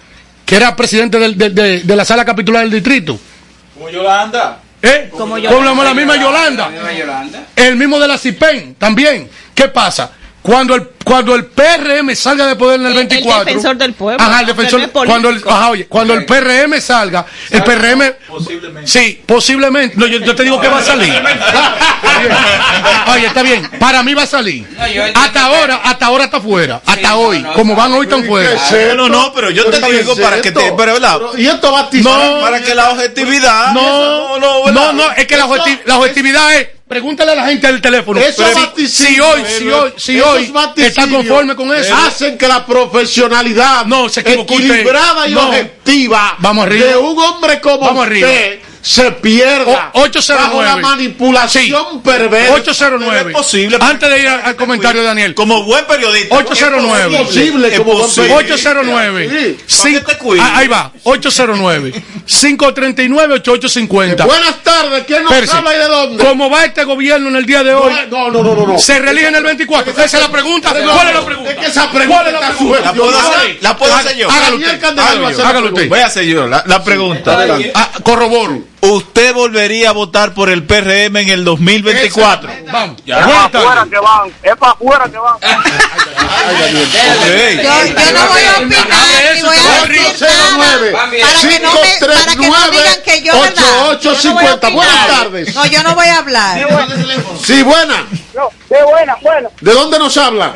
[0.46, 3.18] que era presidente del- de, de- de la sala capitular del distrito.
[3.74, 4.60] Como Yolanda.
[4.80, 5.08] ¿Eh?
[5.10, 5.84] Como Como Yolanda.
[5.84, 6.70] la misma Yolanda.
[7.56, 9.28] El mismo de la CIPEN también.
[9.54, 10.10] ¿Qué pasa?
[10.44, 13.44] Cuando el, cuando el PRM salga de poder en el, El- el 24.
[13.46, 14.80] defensor del pueblo, Ajá, el defensor.
[14.90, 15.04] político.
[15.06, 18.12] cuando el, ajá, oye, cuando el PRM salga, el PRM.
[18.84, 19.96] Sí, posiblemente.
[19.96, 21.14] No, yo, yo te digo que va a salir.
[23.14, 23.68] Oye, está bien.
[23.78, 24.66] Para mí va a salir.
[25.14, 26.82] Hasta ahora, hasta ahora está fuera.
[26.84, 27.42] Hasta hoy.
[27.54, 28.50] Como van hoy tan fuera.
[28.96, 30.72] No, no, pero yo te digo para que te.
[30.76, 31.20] Pero, ¿verdad?
[31.38, 33.72] Y esto va a No, para que la objetividad.
[33.72, 36.68] No, no, no, no, es que la, objeti- la objetividad es.
[36.86, 38.20] Pregúntale a la gente del teléfono.
[38.20, 41.94] Pero si- si hoy, si hoy, si hoy está conforme con eso.
[41.94, 44.38] Hacen que la profesionalidad no, se usted.
[44.40, 45.48] equilibrada y No.
[45.48, 46.86] objetiva Vamos arriba.
[46.86, 48.28] de un hombre como Vamos arriba.
[48.84, 50.44] Se pierda O- 809.
[50.44, 52.52] bajo la manipulación perversa.
[52.52, 53.30] 809.
[53.30, 53.78] Es posible.
[53.80, 55.34] Antes de ir al, al comentario de Daniel.
[55.34, 56.36] Como buen periodista.
[56.36, 57.16] 809.
[57.16, 58.28] Es posible, Es posible.
[58.28, 58.70] periodista.
[58.70, 59.56] 809.
[59.66, 59.98] Sí.
[60.38, 60.92] Ah, ahí va.
[61.02, 61.92] 809.
[62.26, 64.26] 539 8850.
[64.26, 65.56] Buenas tardes, ¿quién nos Espérese.
[65.56, 66.24] habla y de dónde?
[66.24, 67.92] ¿Cómo va este gobierno en el día de hoy?
[68.10, 68.66] No, no, no, no.
[68.66, 68.78] no.
[68.78, 69.92] ¿Se reelige en el 24?
[69.92, 70.70] Esa es la pregunta.
[70.70, 71.50] ¿Cuál es la pregunta?
[71.52, 72.80] Es que esa pregunta ¿Cuál es la pregunta?
[72.84, 74.30] La puedo hacer, la puedo hacer yo.
[74.30, 75.88] Hágalo Daniel usted.
[75.88, 77.46] Voy a hacer yo la, pregunta.
[77.74, 78.73] Ah, corroboro.
[78.84, 82.50] ¿Usted volvería a votar por el PRM en el 2024?
[82.70, 83.02] Vamos.
[83.06, 83.24] Ya.
[83.24, 83.90] Buenas tardes.
[83.90, 85.36] que van, es para afuera que van.
[87.56, 91.72] Yo, yo no voy a opinar ni voy a decir nada 09 para que no
[91.72, 93.98] me, para que no digan que yo, ¿verdad?
[94.00, 94.68] Yo no voy a 8850.
[94.70, 95.54] Buenas tardes.
[95.54, 96.68] No, yo no voy a hablar.
[97.42, 98.06] Sí, buena.
[98.34, 99.50] No, qué buena, bueno.
[99.60, 100.54] ¿De dónde nos habla?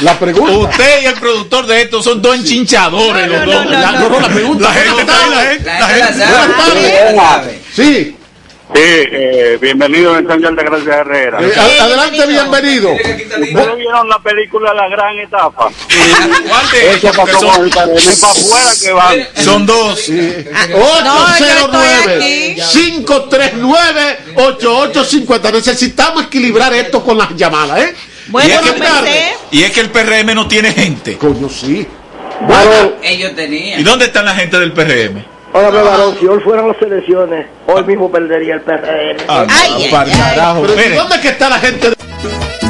[0.00, 0.52] La pregunta.
[0.52, 3.26] Usted y el productor de esto son dos enchinchadores.
[3.26, 3.66] los dos.
[3.66, 4.64] La, no, no, la pregunta.
[4.64, 5.64] La gente está ahí, la gente.
[5.64, 6.24] La gente.
[6.26, 7.60] Buenas tardes.
[7.74, 8.16] Sí.
[8.74, 11.38] Sí, eh, bienvenido en San Juan de Gracia Herrera.
[11.42, 12.92] Eh, a- adelante, bienvenido.
[12.92, 15.70] ¿Ustedes vieron la película La Gran Etapa?
[16.48, 19.28] ¿Cuál de Eso para Son- como para afuera que van.
[19.44, 20.08] Son dos.
[24.36, 25.52] 809-539-8850.
[25.52, 27.94] Necesitamos equilibrar esto con las llamadas, ¿eh?
[28.32, 31.16] y, es que, y es que el PRM no tiene gente.
[31.18, 31.86] Coño, sí.
[33.02, 33.80] Ellos tenían.
[33.80, 35.24] ¿Y dónde están la gente del PRM?
[35.52, 39.16] Óigame, varón, si hoy fueran las elecciones, hoy mismo perdería el PRM.
[39.28, 40.96] Ah, no, para carajo, Pero ¿y espere.
[40.96, 41.90] ¿dónde es que está la gente?
[41.90, 42.69] de-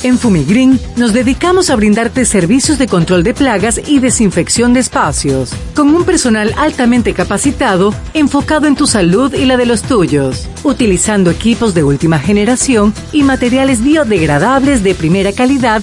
[0.04, 5.50] En Fumigrin nos dedicamos a brindarte servicios de control de plagas y desinfección de espacios,
[5.74, 11.30] con un personal altamente capacitado enfocado en tu salud y la de los tuyos, utilizando
[11.30, 15.82] equipos de última generación y materiales biodegradables de primera calidad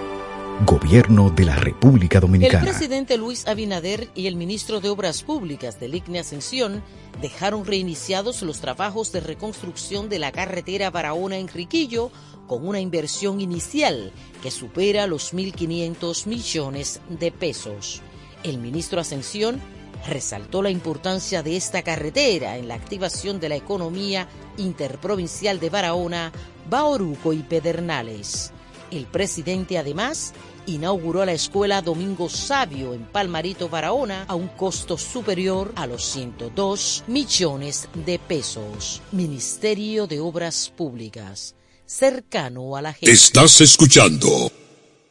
[0.65, 2.65] Gobierno de la República El Dominicana.
[2.65, 6.83] presidente Luis Abinader y el ministro de Obras Públicas del ICNE Ascensión
[7.21, 12.11] dejaron reiniciados los trabajos de reconstrucción de la carretera Barahona-Enriquillo
[12.49, 18.01] con una inversión inicial que supera los 1.500 millones de pesos.
[18.43, 19.61] El ministro Ascensión
[20.07, 26.31] resaltó la importancia de esta carretera en la activación de la economía interprovincial de Barahona,
[26.69, 28.51] Baoruco y Pedernales.
[28.89, 30.33] El presidente además
[30.65, 37.03] inauguró la escuela Domingo Sabio en Palmarito, Barahona, a un costo superior a los 102
[37.07, 39.03] millones de pesos.
[39.11, 41.55] Ministerio de Obras Públicas,
[41.89, 43.11] cercano a la gente.
[43.11, 44.51] Estás escuchando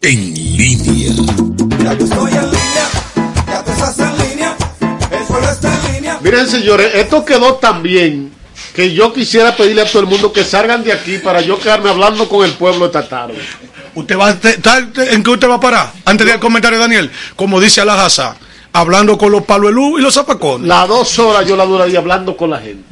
[0.00, 1.12] En Línea.
[1.82, 2.88] Ya yo estoy en línea,
[3.48, 4.56] ya tú estás en línea,
[5.10, 6.18] el pueblo está en línea.
[6.22, 8.32] Miren, señores, esto quedó tan bien
[8.76, 11.90] que yo quisiera pedirle a todo el mundo que salgan de aquí para yo quedarme
[11.90, 13.34] hablando con el pueblo esta tarde.
[13.96, 15.92] ¿Usted va a ¿En qué usted va a parar?
[16.04, 18.36] Antes del comentario, Daniel, como dice Alajasa,
[18.72, 20.68] hablando con los paluelú y los zapacones.
[20.68, 22.84] Las dos horas yo la duraría hablando con la gente.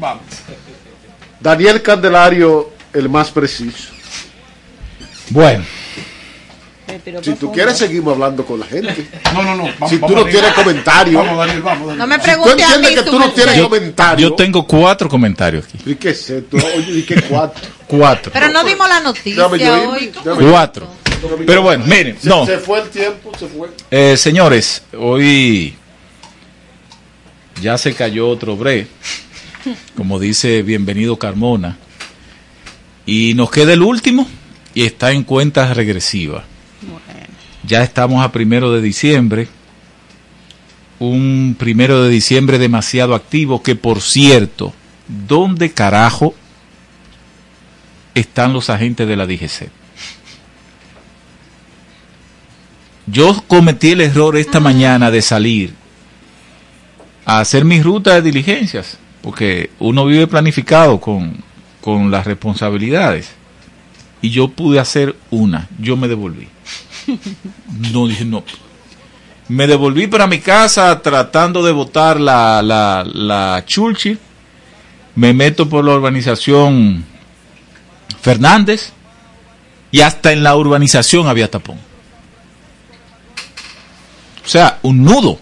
[1.38, 3.88] Daniel Candelario, el más preciso.
[5.30, 5.64] Bueno.
[7.22, 9.08] Si tú quieres, seguimos hablando con la gente.
[9.34, 9.88] No, no, no.
[9.88, 11.18] si tú no tienes comentario.
[11.18, 11.98] Vamos, Daniel, vamos, Daniel.
[11.98, 13.62] No me Si tú pregunte a mí entiendes que tú no tienes merced.
[13.64, 14.28] comentario.
[14.28, 15.78] Yo tengo cuatro comentarios aquí.
[15.84, 16.56] ¿Y qué es esto?
[16.56, 17.68] Oye, ¿y qué cuatro?
[17.88, 18.32] Cuatro.
[18.32, 20.12] Pero no dimos la noticia hoy.
[20.50, 20.88] Cuatro.
[21.44, 22.46] Pero bueno, miren, Se, no.
[22.46, 23.68] se fue el tiempo, se fue.
[23.90, 25.74] Eh, señores, hoy
[27.60, 28.86] ya se cayó otro bre,
[29.96, 31.78] como dice Bienvenido Carmona,
[33.06, 34.26] y nos queda el último
[34.74, 36.44] y está en cuentas regresivas.
[37.62, 39.48] Ya estamos a primero de diciembre,
[40.98, 44.74] un primero de diciembre demasiado activo que por cierto,
[45.26, 46.34] ¿dónde carajo
[48.14, 49.70] están los agentes de la DGC?
[53.06, 55.74] Yo cometí el error esta mañana de salir
[57.24, 61.36] a hacer mi ruta de diligencias, porque uno vive planificado con,
[61.86, 63.30] con las responsabilidades.
[64.20, 66.48] Y yo pude hacer una, yo me devolví.
[67.92, 68.42] No dije no.
[69.46, 74.18] Me devolví para mi casa tratando de botar la, la, la chulchi.
[75.14, 77.04] Me meto por la urbanización
[78.20, 78.92] Fernández.
[79.92, 81.78] Y hasta en la urbanización había tapón.
[84.44, 85.38] O sea, un nudo.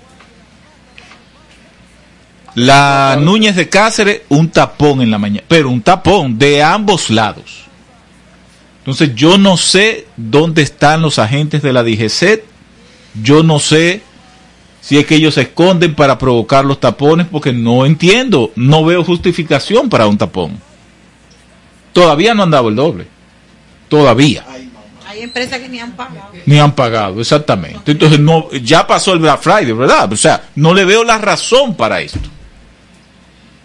[2.55, 5.45] La Núñez de Cáceres, un tapón en la mañana.
[5.49, 7.65] Pero un tapón de ambos lados.
[8.79, 12.45] Entonces yo no sé dónde están los agentes de la DGCET.
[13.23, 14.03] Yo no sé
[14.81, 18.53] si es que ellos se esconden para provocar los tapones porque no entiendo.
[18.55, 20.61] No veo justificación para un tapón.
[21.93, 23.07] Todavía no han dado el doble.
[23.89, 24.45] Todavía.
[25.07, 26.31] Hay empresas que ni han pagado.
[26.45, 27.93] Ni han pagado, exactamente.
[27.93, 30.13] Entonces no, ya pasó el Black Friday, ¿verdad?
[30.13, 32.29] O sea, no le veo la razón para esto.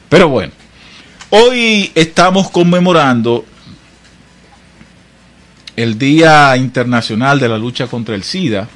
[0.09, 0.51] Pero bueno,
[1.29, 3.45] hoy estamos conmemorando
[5.75, 8.67] el Día Internacional de la Lucha contra el SIDA,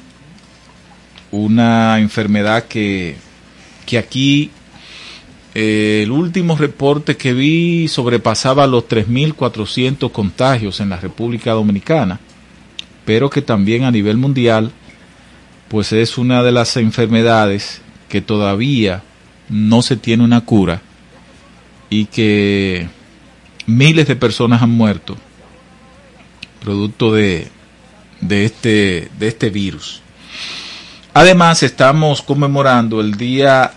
[1.32, 3.16] una enfermedad que,
[3.84, 4.52] que aquí
[5.56, 12.20] eh, el último reporte que vi sobrepasaba los 3.400 contagios en la República Dominicana,
[13.04, 14.70] pero que también a nivel mundial,
[15.66, 19.02] pues es una de las enfermedades que todavía
[19.48, 20.80] no se tiene una cura
[21.94, 22.88] y que
[23.66, 25.16] miles de personas han muerto
[26.60, 27.46] producto de,
[28.20, 30.00] de, este, de este virus.
[31.12, 33.74] Además, estamos conmemorando el Día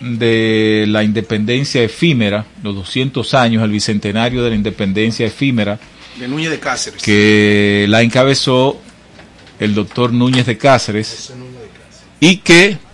[0.00, 5.78] de la Independencia Efímera, los 200 años, el bicentenario de la Independencia Efímera,
[6.18, 7.00] De Núñez de Cáceres.
[7.00, 8.80] que la encabezó
[9.60, 11.32] el doctor Núñez de Cáceres
[12.18, 12.87] y que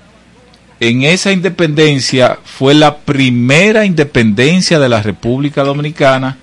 [0.89, 6.37] en esa independencia fue la primera independencia de la República Dominicana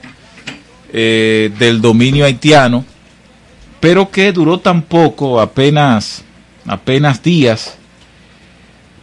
[0.91, 2.83] eh, del dominio haitiano,
[3.79, 6.23] pero que duró tan poco, apenas,
[6.65, 7.77] apenas días,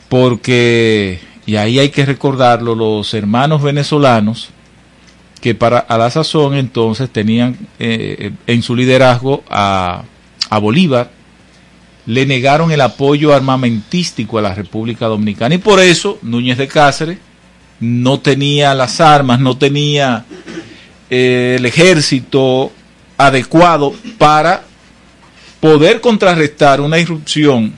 [0.09, 4.48] porque, y ahí hay que recordarlo, los hermanos venezolanos,
[5.40, 10.03] que para a la sazón entonces tenían eh, en su liderazgo a,
[10.51, 11.12] a Bolívar,
[12.09, 17.18] le negaron el apoyo armamentístico a la República Dominicana y por eso Núñez de Cáceres
[17.81, 20.25] no tenía las armas, no tenía
[21.11, 22.73] eh, el ejército
[23.18, 24.64] adecuado para
[25.61, 27.75] poder contrarrestar una irrupción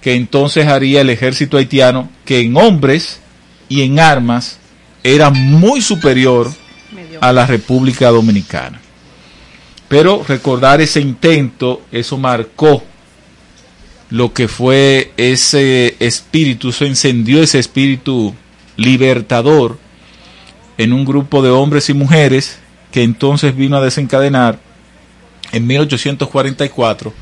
[0.00, 3.20] que entonces haría el ejército haitiano, que en hombres
[3.68, 4.58] y en armas
[5.04, 6.50] era muy superior
[7.20, 8.80] a la República Dominicana.
[9.86, 12.82] Pero recordar ese intento, eso marcó
[14.14, 18.32] lo que fue ese espíritu, se encendió ese espíritu
[18.76, 19.76] libertador
[20.78, 22.60] en un grupo de hombres y mujeres
[22.92, 24.60] que entonces vino a desencadenar
[25.50, 27.12] en 1844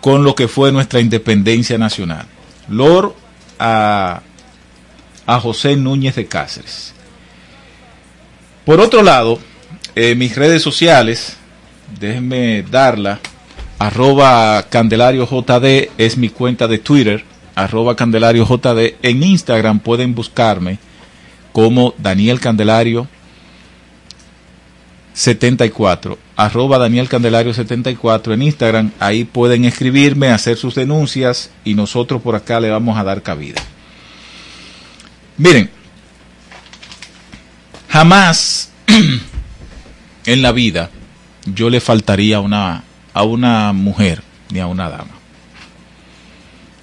[0.00, 2.24] con lo que fue nuestra independencia nacional.
[2.66, 3.12] Lord
[3.58, 4.22] a,
[5.26, 6.94] a José Núñez de Cáceres.
[8.64, 9.38] Por otro lado,
[9.94, 11.36] en mis redes sociales,
[12.00, 13.20] déjenme darla,
[13.82, 17.24] arroba Candelario JD es mi cuenta de Twitter,
[17.56, 18.94] arroba Candelario JD.
[19.02, 20.78] En Instagram pueden buscarme
[21.52, 23.08] como Daniel Candelario
[25.14, 28.92] 74, arroba Daniel Candelario 74 en Instagram.
[29.00, 33.60] Ahí pueden escribirme, hacer sus denuncias y nosotros por acá le vamos a dar cabida.
[35.38, 35.68] Miren,
[37.88, 38.70] jamás
[40.26, 40.90] en la vida
[41.46, 45.12] yo le faltaría una, a una mujer ni a una dama.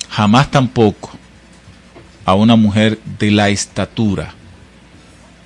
[0.09, 1.11] Jamás tampoco
[2.25, 4.33] a una mujer de la estatura,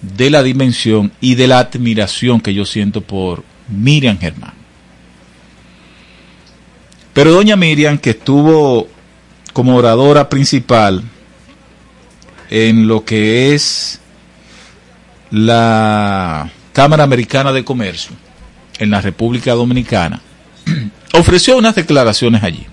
[0.01, 4.53] de la dimensión y de la admiración que yo siento por Miriam Germán.
[7.13, 8.88] Pero doña Miriam, que estuvo
[9.53, 11.03] como oradora principal
[12.49, 13.99] en lo que es
[15.29, 18.15] la Cámara Americana de Comercio
[18.79, 20.21] en la República Dominicana,
[21.14, 22.66] ofreció unas declaraciones allí.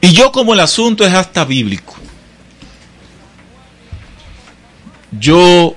[0.00, 1.94] Y yo como el asunto es hasta bíblico,
[5.18, 5.74] yo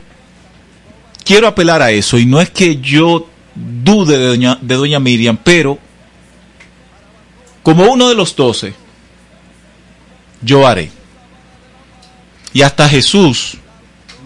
[1.24, 5.38] quiero apelar a eso y no es que yo dude de doña, de doña Miriam,
[5.42, 5.80] pero
[7.64, 8.74] como uno de los doce,
[10.42, 10.92] yo haré.
[12.54, 13.58] Y hasta Jesús,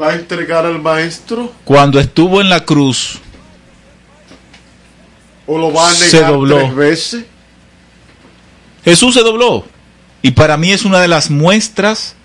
[0.01, 3.19] ¿Va a entregar al maestro cuando estuvo en la cruz,
[5.47, 6.57] o lo va a negar Se dobló.
[6.57, 7.25] tres veces?
[8.85, 9.65] Jesús se dobló.
[10.21, 12.15] Y para mí es una de las muestras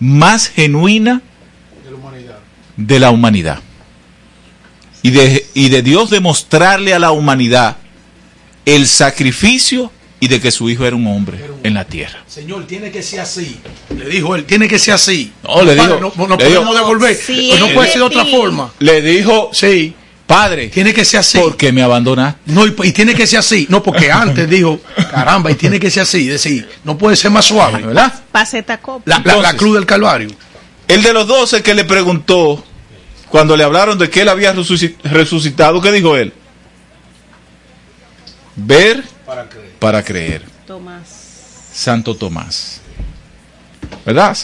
[0.00, 1.20] más genuinas
[2.76, 3.60] de la humanidad.
[5.02, 7.76] Y de, y de Dios demostrarle a la humanidad
[8.64, 12.24] el sacrificio y de que su hijo era un hombre en la tierra.
[12.26, 13.58] Señor, tiene que ser así.
[13.94, 15.32] Le dijo él, tiene que ser así.
[15.42, 17.14] No, le dijo- No, no le dijo- podemos devolver.
[17.14, 18.72] Sí, Pues no puede de ser de otra forma.
[18.78, 19.94] Le dijo, Sí.
[20.26, 21.38] Padre, Tiene que ser así.
[21.38, 22.40] ¿por qué me abandonaste?
[22.46, 23.66] No, y, y tiene que ser así.
[23.68, 26.26] No, porque antes dijo, caramba, y tiene que ser así.
[26.26, 27.82] Decir, no puede ser más suave.
[27.82, 28.12] ¿Verdad?
[28.32, 29.02] Paseta copa.
[29.04, 30.30] La, la- cruz del Calvario.
[30.88, 32.64] El de los doce que le preguntó,
[33.28, 36.32] cuando le hablaron de que él había resuci- resucitado, ¿qué dijo él?
[38.56, 39.04] Ver
[39.78, 40.42] para creer.
[40.66, 41.08] Tomás.
[41.72, 42.80] Santo Tomás.
[44.06, 44.36] ¿Verdad?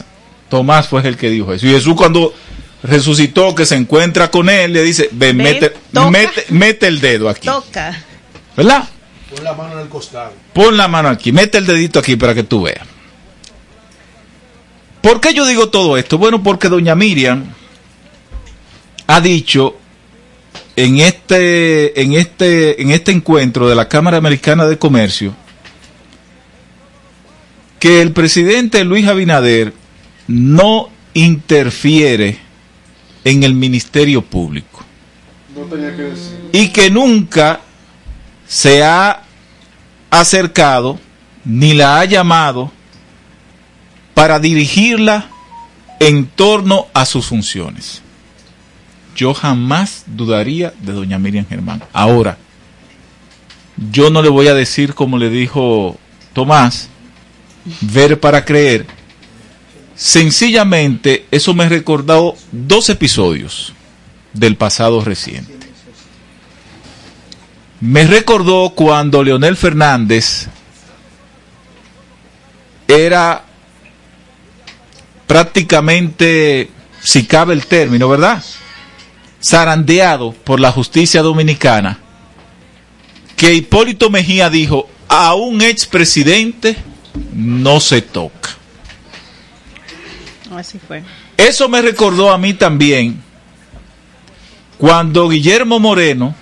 [0.49, 1.67] Tomás fue el que dijo eso.
[1.67, 2.35] Y Jesús cuando
[2.83, 6.11] resucitó, que se encuentra con él, le dice, ven, Ven, mete, toca.
[6.11, 7.47] mete, mete el dedo aquí.
[7.47, 8.03] Toca.
[8.57, 8.89] ¿Verdad?
[9.35, 10.33] Pon la mano en el costado.
[10.53, 12.87] Pon la mano aquí, mete el dedito aquí para que tú veas.
[15.01, 16.19] ¿Por qué yo digo todo esto?
[16.19, 17.45] Bueno, porque doña Miriam
[19.07, 19.77] ha dicho
[20.77, 25.35] en este, en este, en este encuentro de la Cámara Americana de Comercio
[27.79, 29.73] que el presidente Luis Abinader
[30.29, 32.39] no interfiere
[33.25, 34.85] en el Ministerio Público
[35.55, 36.49] No tenía que decir.
[36.53, 37.61] y que nunca
[38.47, 39.23] se ha
[40.11, 40.99] acercado
[41.45, 42.73] ni la ha llamado
[44.15, 45.27] para dirigirla
[45.99, 48.03] en torno a sus funciones.
[49.17, 51.83] Yo jamás dudaría de doña Miriam Germán.
[51.93, 52.39] Ahora,
[53.91, 55.97] yo no le voy a decir como le dijo
[56.33, 56.89] Tomás,
[57.81, 58.87] ver para creer.
[60.01, 63.75] Sencillamente, eso me recordó dos episodios
[64.33, 65.69] del pasado reciente.
[67.83, 70.47] Me recordó cuando Leonel Fernández
[72.89, 73.45] era
[75.27, 76.71] prácticamente,
[77.03, 78.43] si cabe el término, ¿verdad?
[79.45, 81.99] Zarandeado por la justicia dominicana,
[83.37, 86.75] que Hipólito Mejía dijo, a un expresidente
[87.35, 88.60] no se toca.
[90.51, 91.03] Así fue.
[91.37, 93.21] Eso me recordó a mí también
[94.79, 96.35] cuando Guillermo Moreno,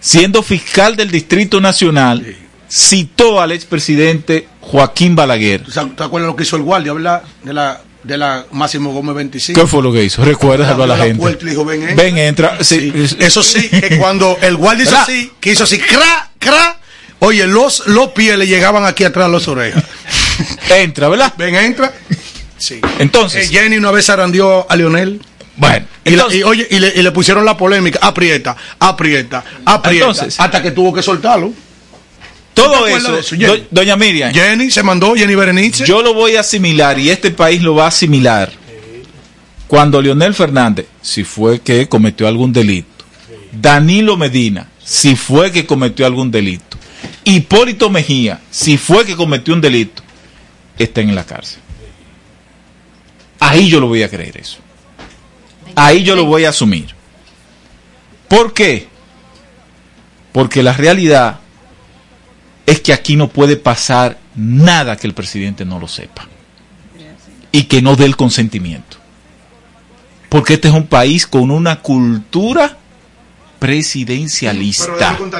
[0.00, 2.36] siendo fiscal del Distrito Nacional,
[2.70, 5.62] citó al expresidente Joaquín Balaguer.
[5.62, 7.22] ¿Tú sabes- ¿Te acuerdas lo que hizo el guardia, verdad?
[7.42, 9.60] De la, de la Máximo Gómez 25.
[9.60, 10.24] ¿Qué fue lo que hizo?
[10.24, 11.18] Recuérdalo a la gente.
[11.20, 12.02] puerta y le dijo, ven, entra.
[12.04, 12.64] Ven, entra.
[12.64, 12.92] Sí.
[13.18, 15.04] Eso sí, que cuando el guardia hizo ¿Verdad?
[15.08, 16.78] así, que hizo así, cra, cra,
[17.18, 19.84] oye, los, los pies le llegaban aquí atrás a las orejas.
[20.70, 21.34] Entra, ¿verdad?
[21.36, 21.92] Ven, entra.
[22.64, 22.80] Sí.
[22.98, 25.20] Entonces, Eh, Jenny una vez zarandeó a Lionel.
[25.56, 29.44] bueno, Y, la- entonces- y, oye, y le, y le pusieron la polémica, aprieta, aprieta,
[29.64, 31.52] aprieta, Entonces- hasta que tuvo que soltarlo.
[32.54, 35.84] todo ¿Te acuerdas eso, do- doña Miriam, Jenny se mandó, Jenny Berenice.
[35.84, 38.50] yo lo voy a asimilar y este país lo va a asimilar
[39.66, 43.04] cuando Leonel Fernández, si fue que cometió algún delito,
[43.52, 46.78] Danilo Medina, si fue que cometió algún delito,
[47.24, 50.02] Hipólito Mejía, si fue que cometió un delito,
[50.78, 51.58] estén en la cárcel.
[53.54, 54.58] Ahí yo lo voy a creer eso.
[55.76, 56.94] Ahí yo lo voy a asumir.
[58.28, 58.88] ¿Por qué?
[60.32, 61.38] Porque la realidad
[62.66, 66.26] es que aquí no puede pasar nada que el presidente no lo sepa
[67.52, 68.96] y que no dé el consentimiento.
[70.28, 72.76] Porque este es un país con una cultura
[73.60, 75.10] presidencialista.
[75.10, 75.30] Algo.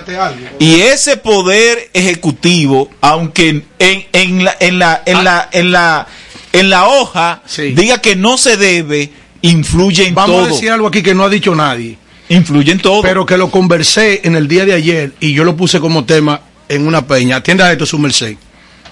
[0.60, 6.06] Y ese poder ejecutivo, aunque en, en, en la, en, la, en, la, en, la,
[6.54, 9.10] en la hoja diga que no se debe,
[9.42, 10.44] influye en Vamos todo.
[10.44, 11.98] a decir algo aquí que no ha dicho nadie.
[12.28, 13.02] Influye en todo.
[13.02, 16.40] Pero que lo conversé en el día de ayer y yo lo puse como tema
[16.68, 17.36] en una peña.
[17.36, 18.36] Atienda esto, su merced.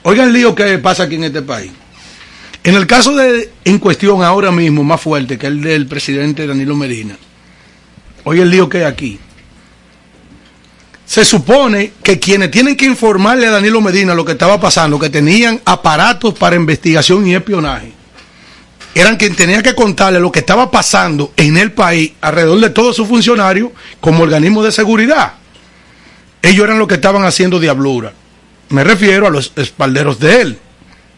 [0.03, 1.71] Oigan el lío que pasa aquí en este país.
[2.65, 6.77] En el caso de, en cuestión ahora mismo, más fuerte que el del presidente Danilo
[6.77, 7.17] Medina.
[8.25, 9.19] Oye el lío que hay aquí.
[11.13, 15.11] Se supone que quienes tienen que informarle a Danilo Medina lo que estaba pasando, que
[15.11, 17.93] tenían aparatos para investigación y espionaje,
[18.95, 22.97] eran quien tenía que contarle lo que estaba pasando en el país alrededor de todos
[22.97, 25.35] sus funcionarios como organismo de seguridad.
[26.41, 28.15] Ellos eran los que estaban haciendo diablura.
[28.71, 30.59] Me refiero a los espalderos de él.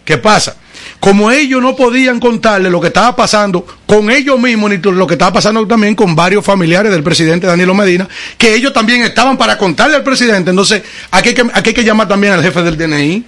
[0.04, 0.56] ¿Qué pasa?
[1.04, 5.12] Como ellos no podían contarle lo que estaba pasando con ellos mismos, ni lo que
[5.12, 9.58] estaba pasando también con varios familiares del presidente Danilo Medina, que ellos también estaban para
[9.58, 10.48] contarle al presidente.
[10.48, 13.22] Entonces, aquí hay que, aquí hay que llamar también al jefe del DNI.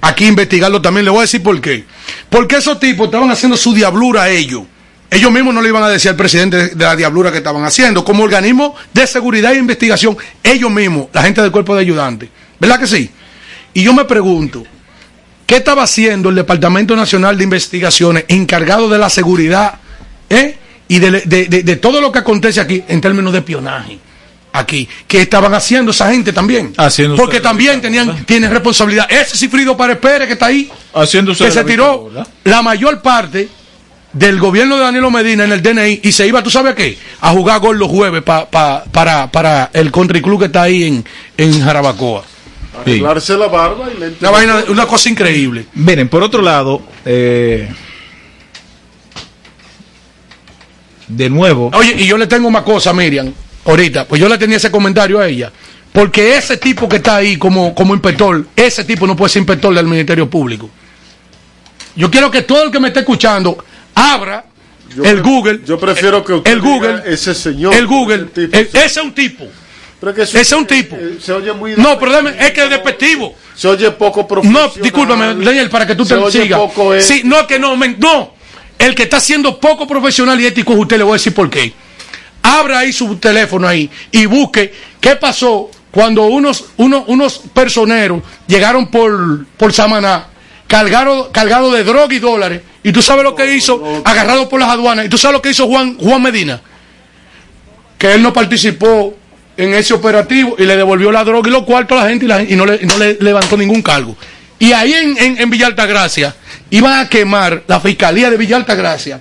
[0.00, 1.04] Aquí investigarlo también.
[1.04, 1.84] Le voy a decir por qué.
[2.28, 4.64] Porque esos tipos estaban haciendo su diablura a ellos.
[5.08, 8.04] Ellos mismos no le iban a decir al presidente de la diablura que estaban haciendo.
[8.04, 12.28] Como organismo de seguridad e investigación, ellos mismos, la gente del cuerpo de ayudantes.
[12.58, 13.08] ¿Verdad que sí?
[13.72, 14.64] Y yo me pregunto,
[15.48, 19.76] ¿qué estaba haciendo el Departamento Nacional de Investigaciones encargado de la seguridad
[20.28, 20.56] eh?
[20.88, 23.98] y de, de- de- de todo lo que acontece aquí en términos de espionaje?
[24.52, 26.74] Aquí, ¿qué estaban haciendo esa gente también?
[26.76, 29.06] Haciendo Porque también tenían, tienen responsabilidad.
[29.10, 32.10] Ese Cifrido Párez Pérez que está ahí, Haciéndose que se tiró
[32.44, 33.48] la mayor parte
[34.12, 36.98] del gobierno de Danilo Medina en el DNI y se iba, ¿tú sabes qué?
[37.20, 40.84] A jugar gol los jueves pa- pa- para, para el country club que está ahí
[40.84, 41.04] en,
[41.36, 42.24] en Jarabacoa.
[42.80, 45.66] Arreglarse la barba y le Una, vaina, una cosa increíble.
[45.74, 47.68] Miren, por otro lado, eh,
[51.08, 53.32] de nuevo, Oye, y yo le tengo una cosa, Miriam,
[53.64, 55.50] ahorita, pues yo le tenía ese comentario a ella.
[55.92, 59.74] Porque ese tipo que está ahí como, como inspector, ese tipo no puede ser inspector
[59.74, 60.68] del Ministerio Público.
[61.96, 63.56] Yo quiero que todo el que me esté escuchando
[63.94, 64.44] abra
[64.94, 65.60] Yo el pre- Google.
[65.66, 67.74] Yo prefiero que usted el Google, diga ese señor.
[67.74, 68.56] el Google, ese tipo.
[68.58, 69.46] el- ese es un tipo.
[70.00, 70.94] Pero que Ese es un tipo.
[70.96, 73.34] eh, se oye muy No, pero déjame, es que es despectivo.
[73.56, 74.70] se oye poco profesional.
[74.76, 76.58] No, discúlpame, Daniel, para que tú se te oye sigas.
[76.60, 77.02] poco, eh.
[77.02, 78.34] Sí, no, que no, men- no.
[78.78, 81.50] El que está siendo poco profesional y ético es usted, le voy a decir por
[81.50, 81.72] qué.
[82.42, 88.88] Abra ahí su teléfono ahí y busque qué pasó cuando unos, unos, unos personeros llegaron
[88.92, 90.28] por, por Samaná,
[90.68, 92.62] cargados cargado de droga y dólares.
[92.84, 95.06] Y tú sabes lo que hizo, agarrado por las aduanas.
[95.06, 96.60] Y tú sabes lo que hizo Juan, Juan Medina.
[97.98, 99.16] Que él no participó
[99.58, 102.56] en ese operativo y le devolvió la droga y los cuartos a la gente y,
[102.56, 104.16] no, le, levantó ningún cargo.
[104.58, 106.32] Y ahí en, en, en
[106.70, 109.20] iban a quemar la fiscalía de Villa Altagracia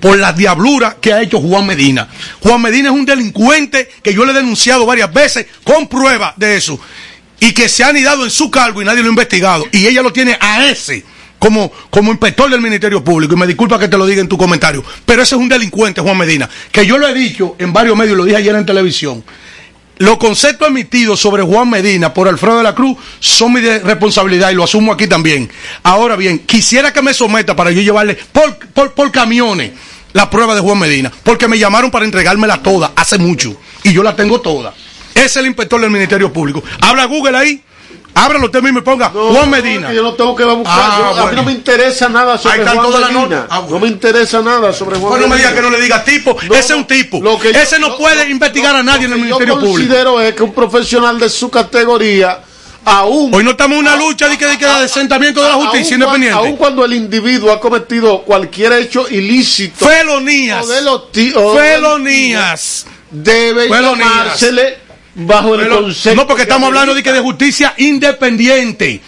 [0.00, 2.08] por la diablura que ha hecho Juan Medina.
[2.40, 6.56] Juan Medina es un delincuente que yo le he denunciado varias veces con pruebas de
[6.56, 6.78] eso.
[7.38, 9.64] Y que se ha anidado en su cargo y nadie lo ha investigado.
[9.70, 11.04] Y ella lo tiene a ese
[11.38, 13.34] como, como inspector del Ministerio Público.
[13.34, 14.84] Y me disculpa que te lo diga en tu comentario.
[15.04, 16.48] Pero ese es un delincuente, Juan Medina.
[16.72, 19.24] Que yo lo he dicho en varios medios, lo dije ayer en televisión.
[19.98, 24.54] Los conceptos emitidos sobre Juan Medina por Alfredo de la Cruz son mi responsabilidad y
[24.54, 25.50] lo asumo aquí también.
[25.82, 29.72] Ahora bien, quisiera que me someta para yo llevarle por, por, por camiones
[30.12, 34.02] la prueba de Juan Medina, porque me llamaron para entregármela toda hace mucho y yo
[34.02, 34.74] la tengo toda.
[35.14, 36.62] Es el inspector del Ministerio Público.
[36.80, 37.62] Habla Google ahí,
[38.14, 39.88] ábralo usted mismo y ponga Juan Medina.
[39.88, 40.74] que yo no tengo que buscar.
[40.78, 41.32] Ah, Yo- A mí bueno.
[41.36, 43.10] no me interesa nada sobre Juan Medina.
[43.10, 43.44] notas.
[43.50, 45.50] Ah, No me interesa nada sobre Juan Bueno, no me Medina.
[45.50, 47.20] diga que no le diga tipo, ese es un tipo.
[47.22, 49.54] Lo que yo- ese no lo- puede lo- investigar a nadie en el Yo Ministerio
[49.54, 49.72] Público.
[49.74, 52.40] considero es que un profesional de su categoría,
[52.84, 53.32] aún.
[53.34, 55.94] Hoy no estamos en una lucha de que, de que de asentamiento de la justicia
[55.94, 56.36] independiente.
[56.38, 59.86] Aun cuando el individuo ha cometido cualquier hecho ilícito.
[59.86, 60.64] Felonías.
[60.64, 62.86] o de los ti- o Felonías.
[63.10, 64.08] Debe Felonías.
[64.08, 64.78] llamársele
[65.14, 66.20] bajo el Pero- concepto.
[66.20, 69.00] no, porque estamos hablando de que de justicia independiente.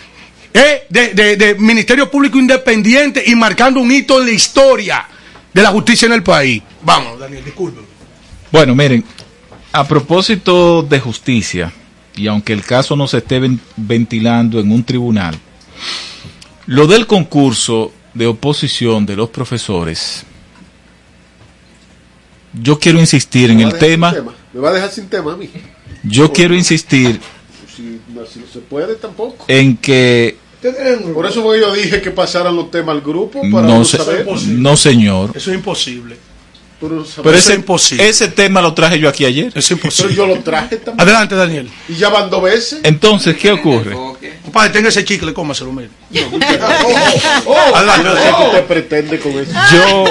[0.57, 5.05] eh, de, de- de Ministerio Público independiente y marcando un hito en la historia
[5.53, 6.63] de la justicia en el país.
[6.83, 7.81] Vamos, Daniel, disculpe.
[8.53, 9.03] Bueno, miren,
[9.73, 11.73] a propósito de justicia,
[12.15, 15.37] y aunque el caso no se esté ven- ventilando en un tribunal,
[16.67, 20.25] lo del concurso de oposición de los profesores,
[22.53, 24.15] yo quiero insistir en el tema,
[24.55, 25.51] Me va a dejar sin tema a mí.
[26.05, 27.21] yo quiero insistir
[27.77, 29.45] Si no, si no se puede tampoco.
[29.49, 30.37] en que
[31.13, 33.85] Por eso fue que yo dije que pasaran los temas al grupo para no, no
[33.85, 34.27] se- saber.
[34.49, 36.17] no señor, Eso es imposible.
[36.89, 38.09] Pero Eso ese, es imposible.
[38.09, 39.53] ese tema lo traje yo aquí ayer.
[39.55, 40.15] Es Pero imposible.
[40.15, 41.01] yo lo traje también.
[41.01, 41.71] Adelante, Daniel.
[41.89, 42.81] Y ya van dos veces.
[42.83, 43.95] Entonces, ¿qué ocurre?
[44.43, 45.89] Compadre, tenga ese chicle, cómaselo, mire.
[47.47, 48.11] Oh, Adelante.
[48.39, 49.53] que usted pretende con eso.
[49.73, 50.05] Yo,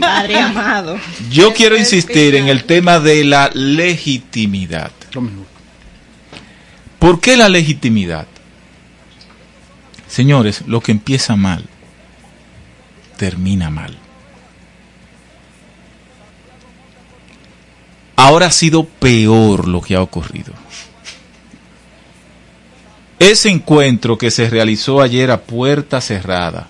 [0.00, 0.98] Padre amado.
[1.30, 4.90] yo quiero insistir en el tema de la legitimidad.
[6.98, 8.26] ¿Por qué la legitimidad?
[10.08, 11.64] Señores, lo que empieza mal,
[13.16, 13.96] termina mal.
[18.18, 20.52] Ahora ha sido peor lo que ha ocurrido.
[23.20, 26.66] Ese encuentro que se realizó ayer a puerta cerrada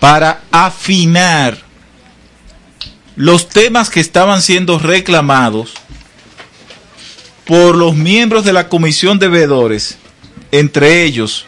[0.00, 1.58] para afinar
[3.14, 5.74] los temas que estaban siendo reclamados
[7.46, 9.96] por los miembros de la comisión de veedores,
[10.50, 11.46] entre ellos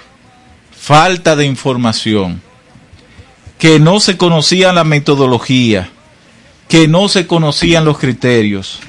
[0.70, 2.40] falta de información,
[3.58, 5.90] que no se conocía la metodología,
[6.74, 8.80] que no se conocían los criterios,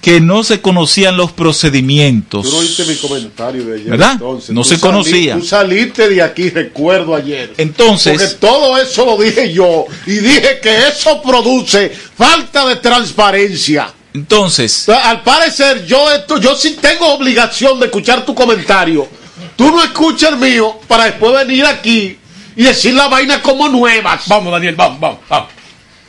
[0.00, 2.42] que no se conocían los procedimientos.
[2.42, 3.90] Tú no oíste mi comentario de ayer.
[3.90, 4.12] ¿Verdad?
[4.14, 4.50] entonces.
[4.50, 5.36] No se conocía.
[5.38, 7.54] Tú saliste de aquí, recuerdo ayer.
[7.58, 9.84] Entonces- Porque todo eso lo dije yo.
[10.04, 13.94] Y dije que eso produce falta de transparencia.
[14.12, 19.06] Entonces, Al parecer, yo, esto, yo sí tengo obligación de escuchar tu comentario.
[19.54, 22.18] Tú no escuchas el mío para después venir aquí
[22.56, 24.26] y decir la vaina como nuevas.
[24.26, 25.55] Vamos, Daniel, vamos, vamos, vamos.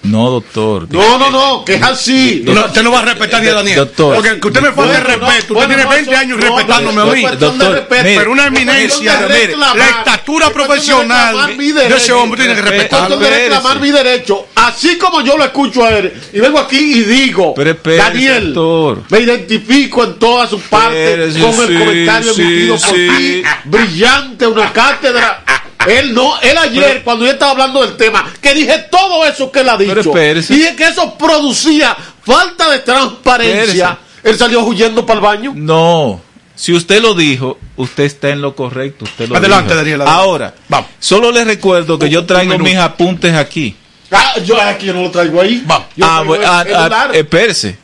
[0.04, 0.88] No, doctor.
[0.90, 2.42] No, no, no, que es así.
[2.46, 3.76] No, usted no va a respetar ni a Daniel.
[3.78, 4.16] Doctor.
[4.16, 5.54] Porque que usted me falta de respeto.
[5.54, 7.22] usted tiene no, 20 eso- años respetándome no, a mí.
[7.38, 8.04] Doctor, respeto.
[8.04, 9.76] mire, Pero una eminencia, reclamar.
[9.76, 12.22] la estatura profesional reclamar mi de ese derecho.
[12.22, 13.00] hombre tiene que Es respetar.
[13.08, 14.48] cuestión de reclamar mi derecho.
[14.56, 19.04] Así como yo lo escucho a él y vengo aquí y digo, Daniel, doctor.
[19.10, 23.44] me identifico en todas sus partes con el comentario emitido por ti.
[23.66, 25.44] Brillante, una cátedra.
[25.86, 29.60] Él no, él ayer, cuando yo estaba hablando del tema, que dije todo eso que
[29.60, 30.54] él ha Pero dicho, espérese.
[30.54, 35.54] y dije que eso producía falta de transparencia, él salió huyendo para el baño.
[35.56, 36.22] No.
[36.56, 39.06] Si usted lo dijo, usted está en lo correcto.
[39.06, 39.76] Usted lo Adelante, dijo.
[39.78, 40.22] Daniel, adelante.
[40.24, 40.90] Ahora, Vamos.
[41.00, 43.76] solo les recuerdo que yo traigo mis apuntes aquí.
[44.12, 45.62] Ah, yo aquí yo no lo traigo ahí.
[45.66, 45.88] Vamos.
[45.96, 47.78] Yo ah, traigo bueno, el ah, ah, espérese.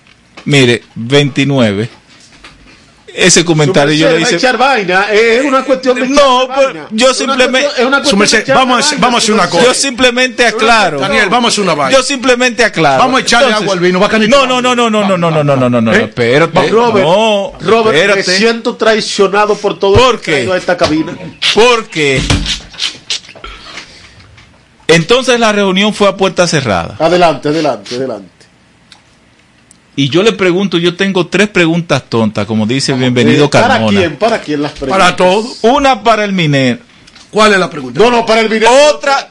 [0.46, 1.90] Mire, 29.
[3.16, 4.36] Ese comentario yo merced, hice.
[4.38, 6.88] echar vaina, es una cuestión de No, vaina.
[6.90, 9.16] yo Es una simplemente- cuestión- es una Su cuestión merced, de echar vamos vaina, vamos
[9.16, 9.64] a hacer una cosa.
[9.66, 11.00] Yo simplemente aclaro.
[11.00, 11.98] Daniel, vamos a hacer una vaina.
[11.98, 13.04] Yo simplemente aclaro.
[13.04, 14.40] Vamos a echarle agua al vino, va a calentar.
[14.40, 16.04] No, no, no, no, no, no, no, no, no, no, no, no, ¿Eh?
[16.06, 16.70] espérate.
[16.70, 20.52] Robert, no, Robert, me siento traicionado por todo ¿Por lo que qué?
[20.52, 21.14] a esta cabina.
[21.54, 22.20] Porque
[24.88, 26.96] entonces la reunión fue a puerta cerrada.
[27.00, 28.30] Adelante, adelante, adelante.
[29.96, 34.00] Y yo le pregunto, yo tengo tres preguntas tontas, como dice bienvenido Eh, ¿Para Carmona.
[34.00, 34.16] quién?
[34.16, 34.98] ¿Para quién las preguntas?
[34.98, 35.58] Para todos.
[35.62, 36.80] Una para el minero.
[37.30, 38.00] ¿Cuál es la pregunta?
[38.00, 38.70] No, no, para el video.
[38.92, 39.28] Otra.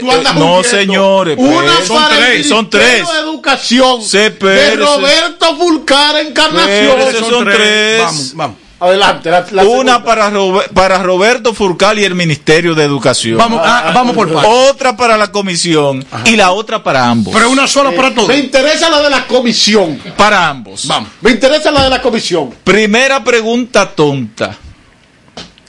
[0.00, 1.36] Tú andas no, señores.
[1.38, 3.12] Una son para el tres, son Ministerio tres.
[3.14, 4.76] de Educación Se de.
[4.76, 6.96] Roberto Fulcar Encarnación.
[7.30, 8.00] Son tres.
[8.00, 8.56] Vamos, vamos.
[8.84, 9.30] Adelante.
[9.30, 10.04] La, la Una segunda.
[10.04, 13.38] para, Robe- para Roberto Furcal y el Ministerio de Educación.
[13.38, 14.50] Vamos, ah, vamos por partes.
[14.70, 17.32] Otra para la comisión y la otra para ambos.
[17.34, 18.28] Pero una sola para todos.
[18.28, 19.98] Me interesa la de la comisión.
[20.16, 20.86] para ambos.
[20.86, 21.08] Vamos.
[21.20, 22.54] Me interesa la de la comisión.
[22.64, 24.56] Primera pregunta tonta.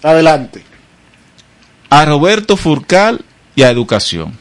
[0.03, 0.63] Adelante.
[1.89, 3.23] A Roberto Furcal
[3.55, 4.37] y a Educación.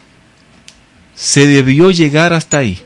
[1.15, 2.83] ¿Se debió llegar hasta ahí?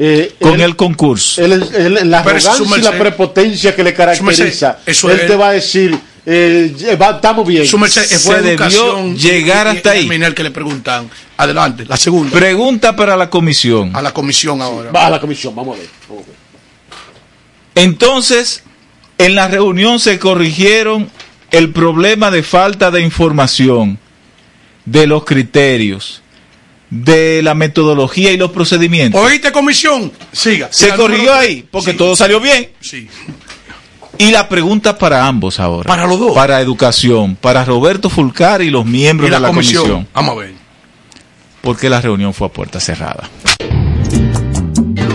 [0.00, 1.42] Eh, Con él- el concurso.
[1.44, 2.98] él- él- la Pero arrogancia y la merced.
[2.98, 4.78] prepotencia que le caracteriza.
[4.86, 7.64] eso él te va a decir, eh, va- estamos bien.
[7.64, 10.22] Eh, fue Se debió llegar y- hasta y ahí.
[10.22, 11.10] el que le preguntan.
[11.36, 12.30] Adelante, la segunda.
[12.36, 13.90] Pregunta para la comisión.
[13.94, 14.92] A la comisión ahora.
[14.92, 15.88] Va a la comisión, vamos a ver.
[16.08, 16.38] Vamos a ver.
[17.74, 18.62] Entonces,
[19.18, 21.10] en la reunión se corrigieron
[21.50, 23.98] el problema de falta de información,
[24.84, 26.22] de los criterios,
[26.90, 29.20] de la metodología y los procedimientos.
[29.20, 30.10] ¿Oíste comisión?
[30.32, 30.68] Siga.
[30.70, 31.96] Se corrigió ahí, porque Sí.
[31.96, 32.70] todo salió bien.
[32.80, 33.08] Sí.
[34.18, 35.86] Y la pregunta para ambos ahora.
[35.86, 36.32] Para los dos.
[36.34, 39.82] Para educación, para Roberto Fulcar y los miembros Y la de la comisión.
[39.82, 40.08] comisión.
[40.14, 40.52] Vamos a ver.
[41.60, 43.28] Porque la reunión fue a puerta cerrada.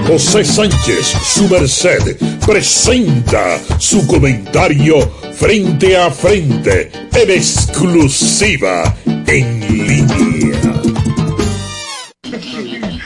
[0.07, 4.99] José Sánchez, su merced, presenta su comentario
[5.33, 8.95] frente a frente, en exclusiva,
[9.27, 10.52] en línea.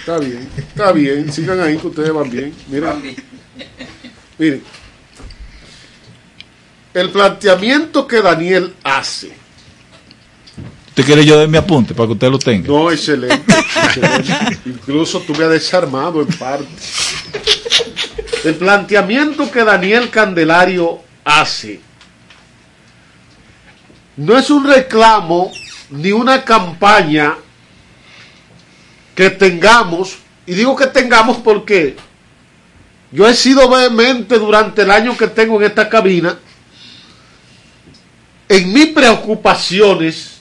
[0.07, 1.33] Está bien, está bien.
[1.33, 2.55] Sigan ahí que ustedes van bien.
[2.69, 3.13] Miren,
[4.37, 4.63] miren.
[6.93, 9.33] El planteamiento que Daniel hace.
[10.87, 12.69] ¿Usted quiere yo de mi apunte para que usted lo tenga?
[12.69, 13.53] No, excelente.
[13.83, 14.59] excelente.
[14.65, 16.69] Incluso tú me has desarmado en parte.
[18.45, 21.81] El planteamiento que Daniel Candelario hace
[24.15, 25.51] no es un reclamo
[25.89, 27.35] ni una campaña
[29.17, 31.95] que tengamos, y digo que tengamos porque
[33.11, 36.37] yo he sido vehemente durante el año que tengo en esta cabina
[38.47, 40.33] en mis preocupaciones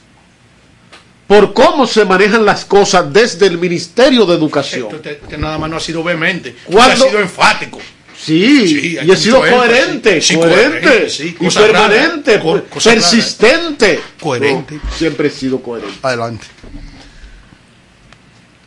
[1.26, 4.94] por cómo se manejan las cosas desde el Ministerio de Educación.
[4.94, 7.80] Usted, usted nada más no ha sido vehemente, ha sido enfático.
[8.14, 14.00] Sí, y he sido coherente, Sí, coherente, coherente, sí, y permanente, rara, persistente.
[14.20, 14.74] Coherente.
[14.74, 15.98] No, siempre he sido coherente.
[16.02, 16.46] Adelante.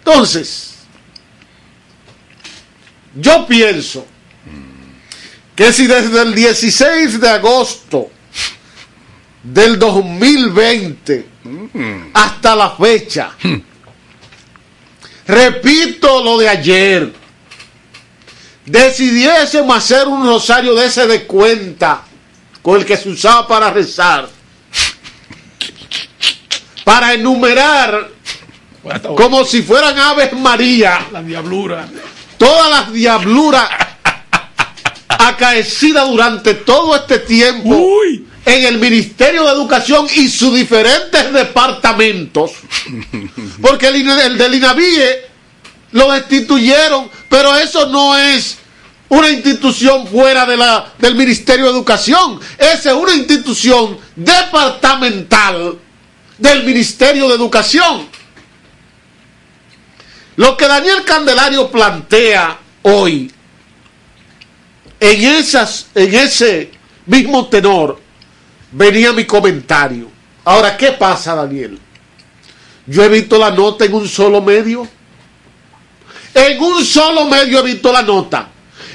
[0.10, 0.74] Entonces,
[3.14, 4.08] yo pienso
[5.56, 8.10] que si desde el 16 de agosto
[9.44, 11.28] del 2020
[12.12, 13.34] hasta la fecha,
[15.28, 17.14] repito lo de ayer,
[18.66, 22.04] decidiésemos hacer un rosario de ese de cuenta
[22.64, 24.28] con el que se usaba para rezar,
[26.84, 28.19] para enumerar
[29.16, 31.88] como si fueran aves María, La diablura.
[32.38, 33.70] todas las diabluras
[35.08, 37.88] acaecidas durante todo este tiempo
[38.46, 42.52] en el Ministerio de Educación y sus diferentes departamentos.
[43.62, 45.28] Porque el, del INAVIE
[45.92, 48.58] lo destituyeron, pero eso no es
[49.10, 52.40] una institución fuera de la, del Ministerio de Educación.
[52.58, 55.78] Esa es una institución departamental
[56.38, 58.08] del Ministerio de Educación.
[60.40, 63.30] Lo que Daniel Candelario plantea hoy,
[64.98, 66.72] en, esas, en ese
[67.08, 68.00] mismo tenor,
[68.72, 70.10] venía mi comentario.
[70.46, 71.78] Ahora, ¿qué pasa, Daniel?
[72.88, 74.88] Yo he visto la nota en un solo medio.
[76.34, 78.48] En un solo medio he visto la nota.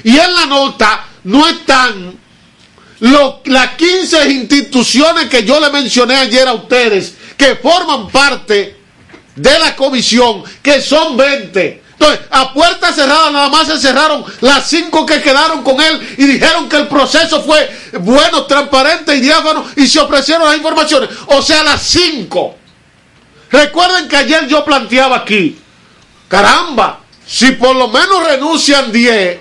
[0.03, 2.17] Y en la nota no están
[3.45, 8.74] las 15 instituciones que yo le mencioné ayer a ustedes, que forman parte
[9.35, 11.83] de la comisión, que son 20.
[11.97, 16.25] Entonces, a puerta cerrada nada más se cerraron las cinco que quedaron con él y
[16.25, 21.09] dijeron que el proceso fue bueno, transparente y diáfano y se ofrecieron las informaciones.
[21.27, 22.57] O sea, las cinco.
[23.49, 25.57] Recuerden que ayer yo planteaba aquí,
[26.27, 29.39] caramba, si por lo menos renuncian 10,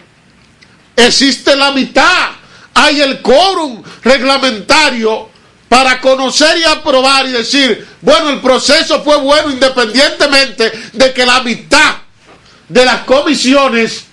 [0.97, 2.31] existe la mitad.
[2.75, 5.31] Hay el quórum reglamentario
[5.69, 11.43] para conocer y aprobar y decir, bueno, el proceso fue bueno independientemente de que la
[11.43, 11.97] mitad
[12.69, 14.05] de las comisiones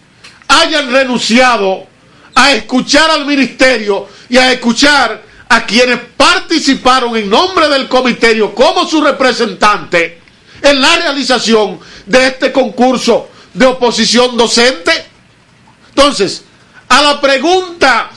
[0.48, 1.88] hayan renunciado
[2.36, 8.88] a escuchar al ministerio y a escuchar a quienes participaron en nombre del comiterio como
[8.88, 10.22] su representante
[10.62, 15.06] en la realización de este concurso de oposición docente.
[15.90, 16.44] Entonces,
[16.88, 18.10] a la pregunta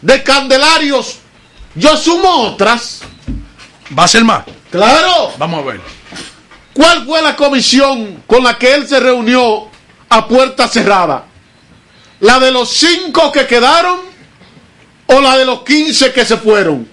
[0.00, 1.18] de Candelarios,
[1.74, 3.00] yo sumo otras.
[3.98, 4.44] ¿Va a ser más?
[4.70, 5.32] Claro.
[5.38, 5.80] Vamos a ver.
[6.72, 9.68] ¿Cuál fue la comisión con la que él se reunió
[10.08, 11.26] a puerta cerrada?
[12.20, 14.00] ¿La de los cinco que quedaron
[15.06, 16.88] o la de los 15 que se fueron?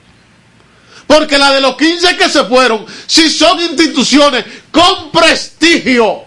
[1.08, 6.26] Porque la de los 15 que se fueron, si son instituciones con prestigio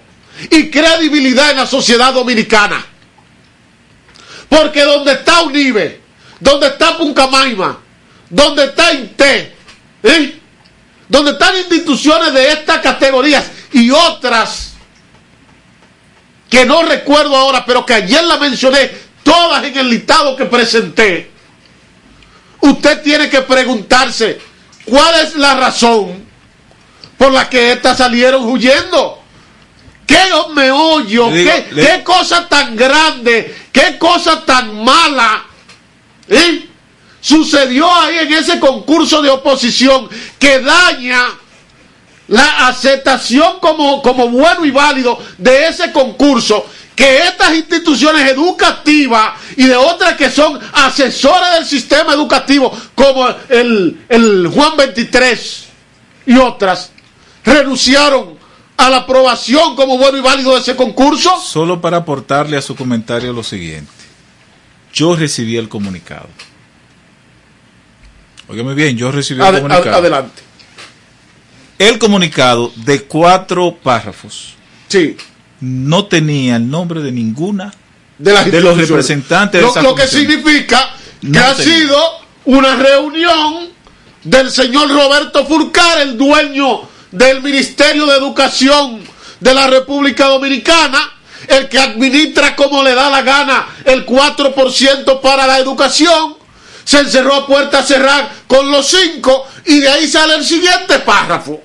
[0.51, 2.85] y credibilidad en la sociedad dominicana.
[4.49, 6.01] Porque donde está UNIBE,
[6.41, 7.79] donde está Puncamaima,
[8.33, 9.53] donde está INTE,
[10.03, 10.41] ¿eh?
[11.07, 14.72] donde están instituciones de estas categorías y otras
[16.49, 18.91] que no recuerdo ahora, pero que ayer la mencioné,
[19.22, 21.30] todas en el listado que presenté,
[22.61, 24.41] usted tiene que preguntarse
[24.87, 26.24] cuál es la razón
[27.18, 29.18] por la que estas salieron huyendo.
[30.07, 30.18] ¿Qué
[30.55, 31.30] meollo?
[31.30, 33.55] Digo, ¿Qué, le- qué cosa tan grande?
[33.72, 35.45] ¿Qué cosa tan mala?
[36.28, 36.68] ¿eh?
[37.23, 40.09] Sucedió ahí en ese concurso de oposición
[40.41, 41.25] que daña
[42.27, 46.66] la aceptación como, como bueno y válido de ese concurso
[46.97, 54.05] que estas instituciones educativas y de otras que son asesores del sistema educativo como el,
[54.09, 55.64] el Juan 23
[56.27, 56.91] y otras
[57.45, 58.37] renunciaron
[58.77, 61.41] a la aprobación como bueno y válido de ese concurso.
[61.41, 63.93] Solo para aportarle a su comentario lo siguiente.
[64.93, 66.29] Yo recibí el comunicado.
[68.49, 69.90] Óigame bien, yo recibí el comunicado.
[69.90, 70.43] ad- adelante.
[71.78, 74.55] El comunicado de cuatro párrafos.
[74.88, 75.16] Sí.
[75.61, 77.72] No tenía el nombre de ninguna
[78.18, 78.88] de, las los instituciones.
[78.88, 80.90] representantes de Lo, esa lo que significa
[81.20, 81.74] que No ha tenía.
[81.78, 81.99] sido
[82.45, 83.68] una reunión
[84.24, 89.01] del señor Roberto Furcar, el dueño del Ministerio de Educación
[89.40, 91.11] de la República Dominicana,
[91.49, 96.36] el que administra como le da la gana el 4% para la educación,
[96.85, 101.62] se encerró a puerta cerrada con los cinco y de ahí sale el siguiente párrafo.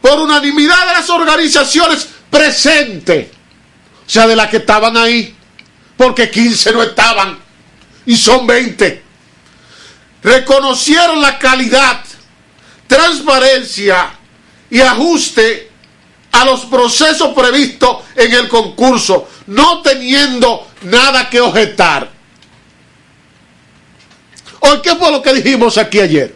[0.00, 3.30] Por unanimidad de las organizaciones presente,
[4.06, 5.34] o sea, de las que estaban ahí,
[5.96, 7.38] porque 15 no estaban
[8.06, 9.02] y son 20.
[10.22, 12.00] Reconocieron la calidad,
[12.86, 14.10] transparencia
[14.70, 15.70] y ajuste
[16.32, 22.10] a los procesos previstos en el concurso, no teniendo nada que objetar.
[24.82, 26.34] ¿Qué fue lo que dijimos aquí ayer?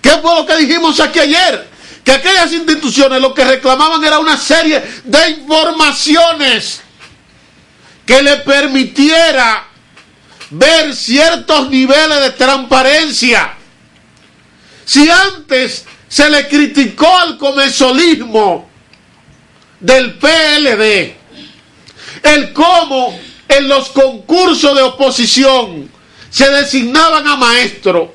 [0.00, 1.68] ¿Qué fue lo que dijimos aquí ayer?
[2.04, 6.80] Que aquellas instituciones lo que reclamaban era una serie de informaciones
[8.06, 9.66] que le permitiera
[10.50, 13.54] ver ciertos niveles de transparencia.
[14.84, 18.70] Si antes se le criticó al comercialismo
[19.80, 21.14] del PLD,
[22.22, 25.97] el cómo en los concursos de oposición
[26.30, 28.10] se designaban a maestros,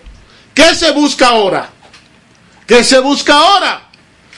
[0.53, 1.69] ¿qué se busca ahora?
[2.67, 3.89] ¿Qué se busca ahora?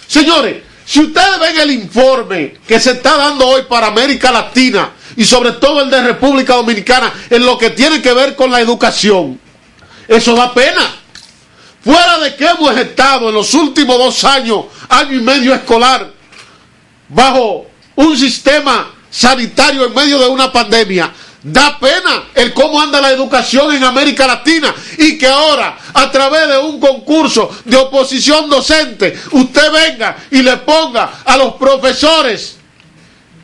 [0.07, 5.25] Señores, si ustedes ven el informe que se está dando hoy para América Latina y
[5.25, 9.39] sobre todo el de República Dominicana en lo que tiene que ver con la educación,
[10.07, 10.95] eso da pena.
[11.83, 16.11] Fuera de que hemos estado en los últimos dos años, año y medio escolar,
[17.09, 21.11] bajo un sistema sanitario en medio de una pandemia,
[21.45, 26.47] Da pena el cómo anda la educación en América Latina y que ahora a través
[26.47, 32.57] de un concurso de oposición docente usted venga y le ponga a los profesores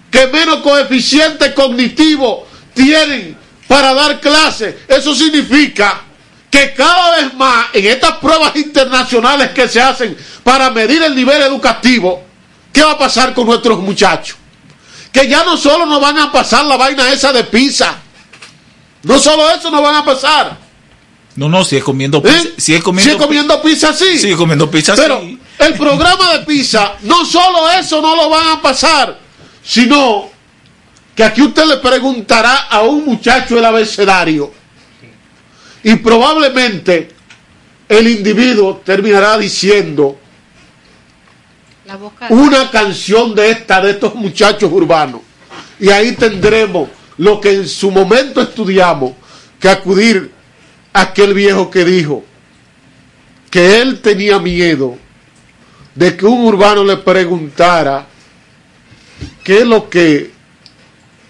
[0.10, 3.38] que menos coeficiente cognitivo tienen
[3.68, 4.78] para dar clases.
[4.88, 6.02] Eso significa
[6.49, 11.43] que cada vez más en estas pruebas internacionales que se hacen para medir el nivel
[11.43, 12.24] educativo,
[12.74, 14.41] ¿qué va a pasar con nuestros muchachos?
[15.12, 17.95] Que ya no solo nos van a pasar la vaina esa de pizza.
[19.03, 20.57] No solo eso nos van a pasar.
[21.36, 22.38] No, no, si es comiendo pizza.
[22.38, 22.53] ¿Eh?
[22.57, 24.20] Si es comiendo, pizza sí.
[24.20, 25.39] Sigue comiendo pizza Pero sí.
[25.59, 29.18] el programa de pizza, no solo eso no lo van a pasar,
[29.64, 30.30] sino
[31.16, 34.51] que aquí usted le preguntará a un muchacho el abecedario
[35.84, 37.09] y probablemente
[37.88, 40.18] el individuo terminará diciendo.
[42.30, 45.22] Una canción de esta, de estos muchachos urbanos.
[45.80, 49.14] Y ahí tendremos lo que en su momento estudiamos,
[49.60, 50.32] que acudir
[50.94, 52.24] a aquel viejo que dijo
[53.50, 54.98] que él tenía miedo
[55.94, 58.08] de que un urbano le preguntara
[59.44, 60.32] qué es lo que,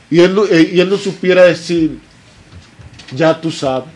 [0.09, 1.99] y él, eh, y él no supiera decir,
[3.11, 3.89] ya tú sabes.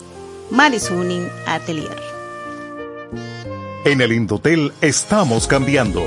[0.51, 2.01] Marisuning Atelier.
[3.85, 6.07] En el Indotel estamos cambiando.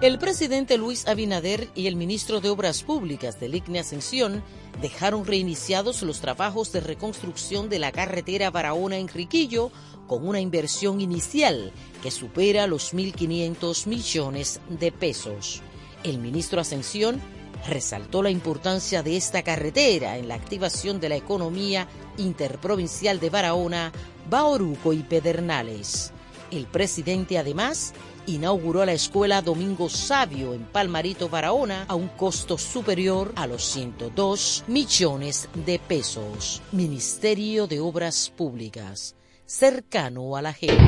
[0.00, 4.44] El presidente Luis Abinader y el ministro de Obras Públicas del ICNE Ascensión
[4.80, 9.72] dejaron reiniciados los trabajos de reconstrucción de la carretera Barahona-Enriquillo
[10.06, 15.62] con una inversión inicial que supera los 1.500 millones de pesos.
[16.04, 17.20] El ministro Ascensión
[17.66, 21.88] resaltó la importancia de esta carretera en la activación de la economía
[22.18, 23.90] interprovincial de Barahona,
[24.30, 26.12] Baoruco y Pedernales.
[26.52, 27.92] El presidente además
[28.28, 34.64] inauguró la escuela Domingo Sabio en Palmarito, Barahona, a un costo superior a los 102
[34.68, 36.62] millones de pesos.
[36.72, 39.16] Ministerio de Obras Públicas,
[39.46, 40.84] cercano a la gente.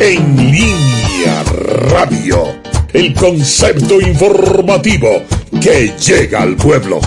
[0.00, 2.60] En línea radio,
[2.92, 5.22] el concepto informativo
[5.62, 7.00] que llega al pueblo.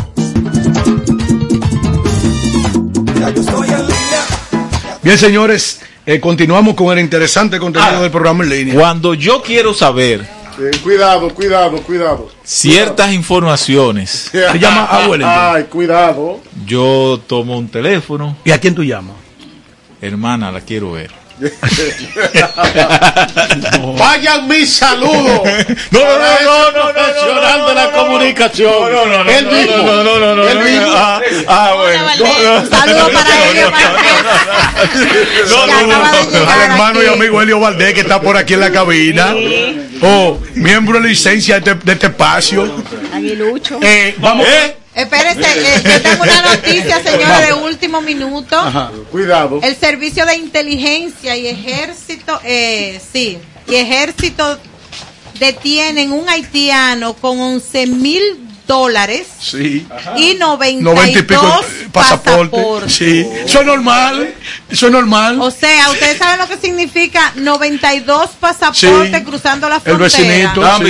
[5.03, 8.73] Bien, señores, eh, continuamos con el interesante contenido del programa en línea.
[8.73, 10.21] Cuando yo quiero saber
[10.59, 12.29] Eh, cuidado, cuidado, cuidado.
[12.43, 15.27] ciertas informaciones, Se llama abuelo.
[15.29, 16.39] Ay, cuidado.
[16.65, 18.35] yo tomo un teléfono.
[18.43, 19.15] ¿Y a quién tú llamas?
[20.01, 21.11] Hermana, la quiero ver.
[23.97, 25.41] Vayan mis saludos.
[25.91, 28.71] No, no, no, no, no, profesional no, de la no, no, comunicación.
[28.71, 29.77] no, no, no, no, Él no, mismo.
[29.77, 30.88] no, no, no, no, Él no, mismo.
[30.95, 32.05] ah, ah, bueno.
[32.17, 32.65] No, no.
[32.69, 33.71] Saludos para Elio
[35.49, 36.51] No, no, no, no.
[36.51, 39.35] Al hermano y amigo Elio Valdés que está por aquí en la cabina.
[40.01, 42.83] Oh, miembro de licencia de este, de este espacio.
[43.13, 43.79] Aguilucho.
[43.81, 44.47] Eh, vamos.
[44.97, 48.57] Espérese, eh, yo tengo una noticia, señora, de último minuto.
[49.11, 49.59] Cuidado.
[49.63, 53.37] El Servicio de Inteligencia y Ejército, eh, sí,
[53.67, 54.57] y Ejército
[55.39, 58.21] detienen un haitiano con 11 mil
[58.65, 59.87] dólares Sí.
[60.17, 61.89] y 92 90 y pico pasaporte.
[62.49, 62.93] pasaportes.
[62.93, 63.25] Sí.
[63.45, 64.33] Eso es normal.
[64.69, 65.39] Eso es normal.
[65.39, 69.23] O sea, ustedes saben lo que significa 92 pasaportes Sí.
[69.23, 70.03] cruzando la El frontera.
[70.05, 70.61] vecinito.
[70.61, 70.85] ¿Estaban sí.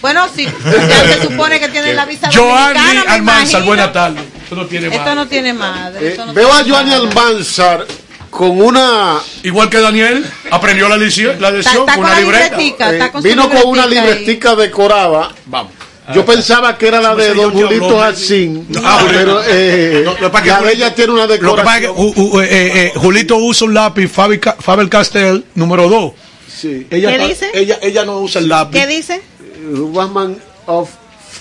[0.00, 3.64] Bueno, sí, ya se supone que tienen la visa Joanny Almanzar, imagino.
[3.64, 4.24] buenas tardes.
[4.44, 5.14] Esto no tiene Esto madre.
[5.14, 6.06] no tiene madre.
[6.06, 6.94] Eh, esto no veo a tiene Joanny.
[6.94, 7.86] Almanzar
[8.30, 9.18] con una.
[9.42, 12.44] Igual que Daniel, aprendió la lección, la lección está con con una la libreta.
[12.56, 12.90] libretica.
[12.90, 14.18] eh, está con su vino con una libretica ahí.
[14.20, 15.30] libretica decorada.
[15.46, 15.72] Vamos.
[16.14, 17.98] Yo pensaba que era la de Ese Don Julito habló.
[18.00, 21.80] Jacín, Ah, pero eh, No, lo la de ella tiene una Lo que pasa es
[21.82, 22.14] que decoración.
[22.16, 26.12] uh, uh, eh, eh, Julito usa un lápiz Faber, Ca- Faber Castell número 2.
[26.50, 26.86] Sí.
[26.90, 27.50] Ella, ¿Qué está- dice?
[27.52, 28.78] Ella, ella no usa el lápiz.
[28.80, 29.20] ¿Qué dice?
[29.68, 30.90] Woman of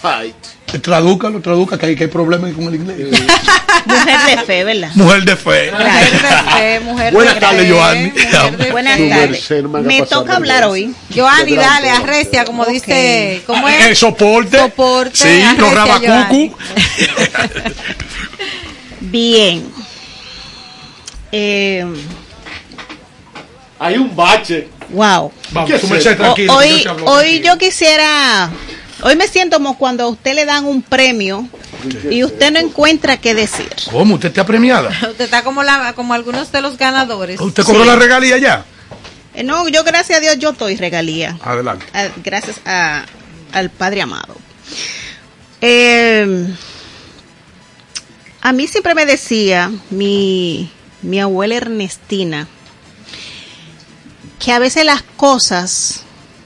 [0.01, 0.35] Fight.
[0.81, 2.97] Tradúcalo, traduzca, que hay, que hay problemas con el inglés.
[3.85, 4.89] Mujer de fe, ¿verdad?
[4.95, 5.71] Mujer de fe.
[5.71, 8.11] Mujer de fe, mujer Buenas de tardes, Joanny.
[8.71, 9.51] Buenas tardes.
[9.85, 10.93] me toca hablar hoy.
[11.15, 13.99] Joanny, dale, arrecia, como dice, ¿cómo Eh, es?
[13.99, 14.57] soporte.
[14.57, 16.55] Soporte, Sí, los arrecia, rabacucu.
[18.99, 19.63] Bien.
[21.31, 21.85] Eh,
[23.79, 24.67] Hay un bache.
[24.89, 25.31] Wow.
[25.51, 25.71] Vamos.
[25.71, 28.49] O- que yo hoy hoy yo quisiera,
[29.01, 31.47] hoy me siento como cuando a usted le dan un premio
[32.09, 33.69] y usted no encuentra qué decir.
[33.91, 34.15] ¿Cómo?
[34.15, 34.89] ¿Usted está premiada?
[35.09, 37.39] Usted está como, la, como algunos de los ganadores.
[37.39, 38.65] ¿Usted cobró la regalía ya?
[39.35, 41.37] Eh, no, yo gracias a Dios yo estoy regalía.
[41.43, 41.85] Adelante.
[41.93, 43.05] a- gracias a-
[43.53, 44.35] al Padre amado.
[45.61, 46.47] Eh,
[48.41, 50.71] a mí siempre me decía mi,
[51.01, 52.47] mi abuela Ernestina
[54.39, 56.03] que a veces las cosas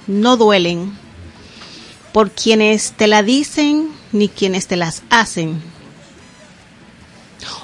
[0.08, 0.98] no duelen
[2.14, 5.62] por quienes te la dicen ni quienes te las hacen.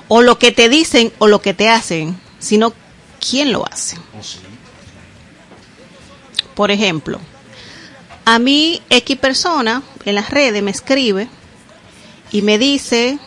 [0.08, 2.74] O lo que te dicen o lo que te hacen, sino
[3.20, 3.98] quién lo hace.
[6.56, 7.20] Por ejemplo,
[8.26, 11.28] a mí X persona en las redes me escribe
[12.32, 13.20] y me dice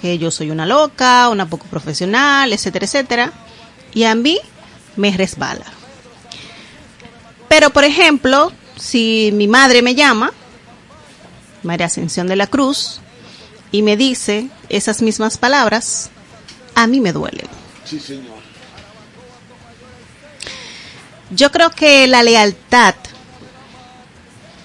[0.00, 3.32] que yo soy una loca, una poco profesional, etcétera, etcétera.
[3.94, 4.38] Y a mí
[4.96, 5.64] me resbala.
[7.52, 10.32] Pero, por ejemplo, si mi madre me llama,
[11.62, 13.02] María Ascensión de la Cruz,
[13.70, 16.08] y me dice esas mismas palabras,
[16.74, 17.44] a mí me duele.
[17.84, 18.38] Sí, señor.
[21.28, 22.94] Yo creo que la lealtad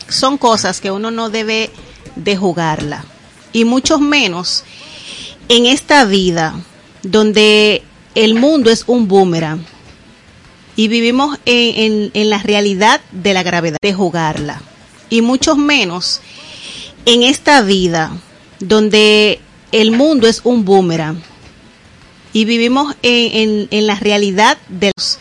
[0.08, 1.70] son cosas que uno no debe
[2.16, 3.04] de jugarla.
[3.52, 4.64] Y mucho menos
[5.50, 6.56] en esta vida
[7.04, 7.84] donde
[8.16, 9.66] el mundo es un boomerang
[10.78, 14.62] y vivimos en, en- en la realidad de la gravedad de jugarla.
[15.10, 16.22] Y mucho menos
[17.06, 18.12] en esta vida
[18.62, 19.40] donde
[19.74, 21.22] el mundo es un boomerang
[22.32, 25.20] y vivimos en, en- la realidad de los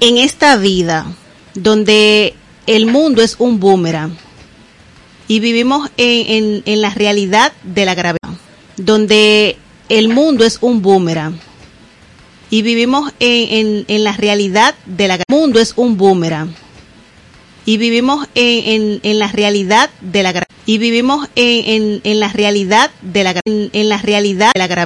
[0.00, 1.06] en esta vida
[1.54, 2.34] donde
[2.66, 4.16] el mundo es un boomerang
[5.28, 8.18] y vivimos en- en la realidad de la gravedad
[8.76, 9.56] donde
[9.88, 11.38] el mundo es un boomerang
[12.54, 16.54] y vivimos en, en- en la realidad de la gra- mundo es un boomerang.
[17.66, 20.32] Y vivimos en, en- la realidad de la
[20.64, 23.32] y vivimos en, en- la realidad de la
[23.72, 24.82] en la realidad de la gravedad